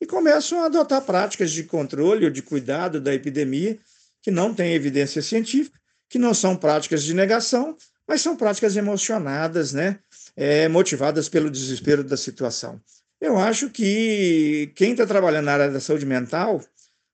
e 0.00 0.06
começam 0.06 0.62
a 0.62 0.66
adotar 0.66 1.02
práticas 1.02 1.50
de 1.50 1.64
controle 1.64 2.24
ou 2.26 2.30
de 2.30 2.42
cuidado 2.42 3.00
da 3.00 3.14
epidemia 3.14 3.78
que 4.22 4.30
não 4.30 4.54
têm 4.54 4.74
evidência 4.74 5.22
científica, 5.22 5.78
que 6.08 6.18
não 6.18 6.34
são 6.34 6.56
práticas 6.56 7.02
de 7.02 7.14
negação, 7.14 7.76
mas 8.06 8.20
são 8.20 8.36
práticas 8.36 8.76
emocionadas, 8.76 9.72
né? 9.72 9.98
é, 10.36 10.68
motivadas 10.68 11.28
pelo 11.28 11.50
desespero 11.50 12.02
da 12.02 12.16
situação. 12.16 12.80
Eu 13.20 13.38
acho 13.38 13.70
que 13.70 14.72
quem 14.74 14.92
está 14.92 15.06
trabalhando 15.06 15.46
na 15.46 15.52
área 15.52 15.70
da 15.70 15.80
saúde 15.80 16.04
mental 16.04 16.60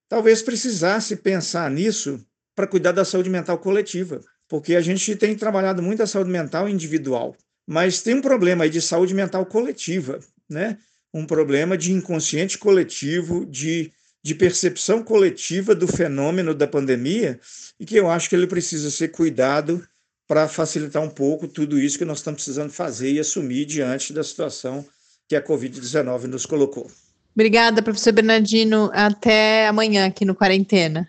talvez 0.09 0.43
precisasse 0.43 1.17
pensar 1.17 1.71
nisso 1.71 2.25
para 2.61 2.67
cuidar 2.67 2.93
da 2.93 3.07
saúde 3.07 3.31
mental 3.31 3.57
coletiva, 3.57 4.21
porque 4.47 4.75
a 4.77 4.83
gente 4.83 5.17
tem 5.17 5.35
trabalhado 5.35 5.83
muito 5.83 6.03
a 6.03 6.07
saúde 6.07 6.29
mental 6.29 6.69
individual, 6.69 7.35
mas 7.67 8.03
tem 8.03 8.17
um 8.17 8.21
problema 8.21 8.65
aí 8.65 8.71
de 8.71 8.83
saúde 8.83 9.15
mental 9.15 9.47
coletiva, 9.47 10.21
né? 10.47 10.77
Um 11.15 11.25
problema 11.25 11.79
de 11.79 11.91
inconsciente 11.91 12.59
coletivo, 12.59 13.47
de, 13.47 13.91
de 14.23 14.35
percepção 14.35 15.03
coletiva 15.03 15.75
do 15.75 15.89
fenômeno 15.89 16.55
da 16.55 16.67
pandemia, 16.67 17.41
e 17.79 17.87
que 17.87 17.97
eu 17.97 18.11
acho 18.11 18.29
que 18.29 18.37
ele 18.37 18.47
precisa 18.47 18.91
ser 18.91 19.09
cuidado 19.09 19.83
para 20.29 20.47
facilitar 20.47 21.03
um 21.03 21.09
pouco 21.09 21.49
tudo 21.49 21.81
isso 21.81 21.97
que 21.97 22.05
nós 22.05 22.19
estamos 22.19 22.43
precisando 22.43 22.71
fazer 22.71 23.11
e 23.11 23.21
assumir 23.21 23.65
diante 23.65 24.13
da 24.13 24.23
situação 24.23 24.85
que 25.27 25.35
a 25.35 25.43
Covid-19 25.43 26.25
nos 26.25 26.45
colocou. 26.45 26.91
Obrigada, 27.35 27.81
professor 27.81 28.13
Bernardino. 28.13 28.91
Até 28.93 29.67
amanhã 29.67 30.05
aqui 30.05 30.27
no 30.27 30.35
Quarentena. 30.35 31.09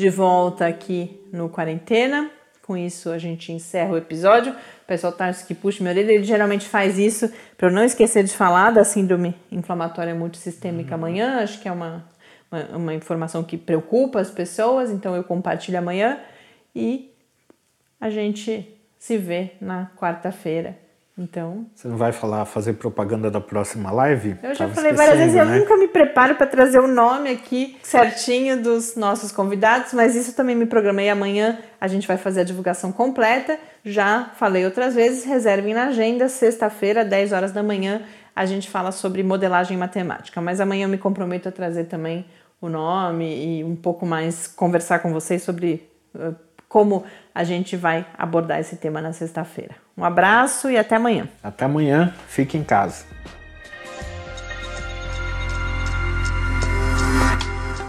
De 0.00 0.08
volta 0.08 0.66
aqui 0.66 1.20
no 1.30 1.50
Quarentena. 1.50 2.30
Com 2.62 2.74
isso, 2.74 3.10
a 3.10 3.18
gente 3.18 3.52
encerra 3.52 3.92
o 3.92 3.98
episódio. 3.98 4.50
O 4.50 4.86
pessoal 4.86 5.12
tá 5.12 5.30
que 5.30 5.54
puxa 5.54 5.82
minha 5.82 5.92
orelha, 5.92 6.10
ele 6.12 6.24
geralmente 6.24 6.66
faz 6.66 6.98
isso 6.98 7.30
para 7.58 7.68
eu 7.68 7.70
não 7.70 7.84
esquecer 7.84 8.24
de 8.24 8.32
falar 8.32 8.70
da 8.70 8.82
síndrome 8.82 9.34
inflamatória 9.52 10.14
multissistêmica 10.14 10.94
amanhã. 10.94 11.40
Acho 11.42 11.60
que 11.60 11.68
é 11.68 11.72
uma 11.72 12.08
uma, 12.50 12.76
uma 12.78 12.94
informação 12.94 13.44
que 13.44 13.58
preocupa 13.58 14.18
as 14.18 14.30
pessoas, 14.30 14.90
então 14.90 15.14
eu 15.14 15.22
compartilho 15.22 15.76
amanhã 15.76 16.18
e 16.74 17.14
a 18.00 18.08
gente 18.08 18.74
se 18.98 19.18
vê 19.18 19.50
na 19.60 19.90
quarta-feira. 19.98 20.78
Então. 21.18 21.66
Você 21.74 21.86
não 21.86 21.96
vai 21.96 22.12
falar, 22.12 22.44
fazer 22.46 22.74
propaganda 22.74 23.30
da 23.30 23.40
próxima 23.40 23.90
live? 23.90 24.36
Eu 24.42 24.54
já 24.54 24.64
Tava 24.64 24.74
falei 24.74 24.92
várias 24.92 25.18
vezes, 25.18 25.34
né? 25.34 25.42
eu 25.42 25.60
nunca 25.60 25.76
me 25.76 25.86
preparo 25.88 26.34
para 26.34 26.46
trazer 26.46 26.78
o 26.78 26.86
nome 26.86 27.30
aqui 27.30 27.76
certinho 27.82 28.62
dos 28.62 28.96
nossos 28.96 29.30
convidados, 29.30 29.92
mas 29.92 30.16
isso 30.16 30.34
também 30.34 30.56
me 30.56 30.66
programei 30.66 31.10
amanhã. 31.10 31.58
A 31.80 31.86
gente 31.88 32.08
vai 32.08 32.16
fazer 32.16 32.40
a 32.40 32.44
divulgação 32.44 32.90
completa. 32.90 33.58
Já 33.84 34.30
falei 34.36 34.64
outras 34.64 34.94
vezes, 34.94 35.24
reservem 35.24 35.74
na 35.74 35.88
agenda, 35.88 36.28
sexta-feira, 36.28 37.04
10 37.04 37.32
horas 37.32 37.52
da 37.52 37.62
manhã, 37.62 38.02
a 38.34 38.46
gente 38.46 38.70
fala 38.70 38.92
sobre 38.92 39.22
modelagem 39.22 39.76
matemática. 39.76 40.40
Mas 40.40 40.60
amanhã 40.60 40.84
eu 40.84 40.88
me 40.88 40.98
comprometo 40.98 41.48
a 41.48 41.52
trazer 41.52 41.84
também 41.84 42.24
o 42.60 42.68
nome 42.68 43.58
e 43.58 43.64
um 43.64 43.76
pouco 43.76 44.06
mais 44.06 44.46
conversar 44.46 45.00
com 45.00 45.12
vocês 45.12 45.42
sobre 45.42 45.88
como 46.70 47.04
a 47.34 47.42
gente 47.42 47.76
vai 47.76 48.06
abordar 48.16 48.60
esse 48.60 48.76
tema 48.76 49.02
na 49.02 49.12
sexta-feira. 49.12 49.74
Um 49.98 50.04
abraço 50.04 50.70
e 50.70 50.78
até 50.78 50.94
amanhã. 50.94 51.28
Até 51.42 51.64
amanhã, 51.64 52.14
fique 52.28 52.56
em 52.56 52.62
casa. 52.62 53.04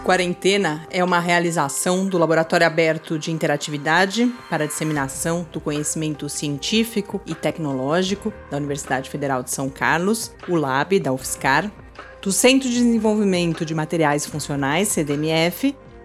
Quarentena 0.03 0.87
é 0.89 1.03
uma 1.03 1.19
realização 1.19 2.07
do 2.07 2.17
Laboratório 2.17 2.65
Aberto 2.65 3.19
de 3.19 3.31
Interatividade 3.31 4.33
para 4.49 4.63
a 4.63 4.67
Disseminação 4.67 5.45
do 5.53 5.61
Conhecimento 5.61 6.27
Científico 6.27 7.21
e 7.27 7.35
Tecnológico 7.35 8.33
da 8.49 8.57
Universidade 8.57 9.11
Federal 9.11 9.43
de 9.43 9.51
São 9.51 9.69
Carlos, 9.69 10.33
o 10.49 10.55
LAB 10.55 10.99
da 10.99 11.13
UFSCar, 11.13 11.71
do 12.19 12.31
Centro 12.31 12.67
de 12.67 12.75
Desenvolvimento 12.75 13.63
de 13.63 13.75
Materiais 13.75 14.25
Funcionais, 14.25 14.87
CDMF, 14.87 15.75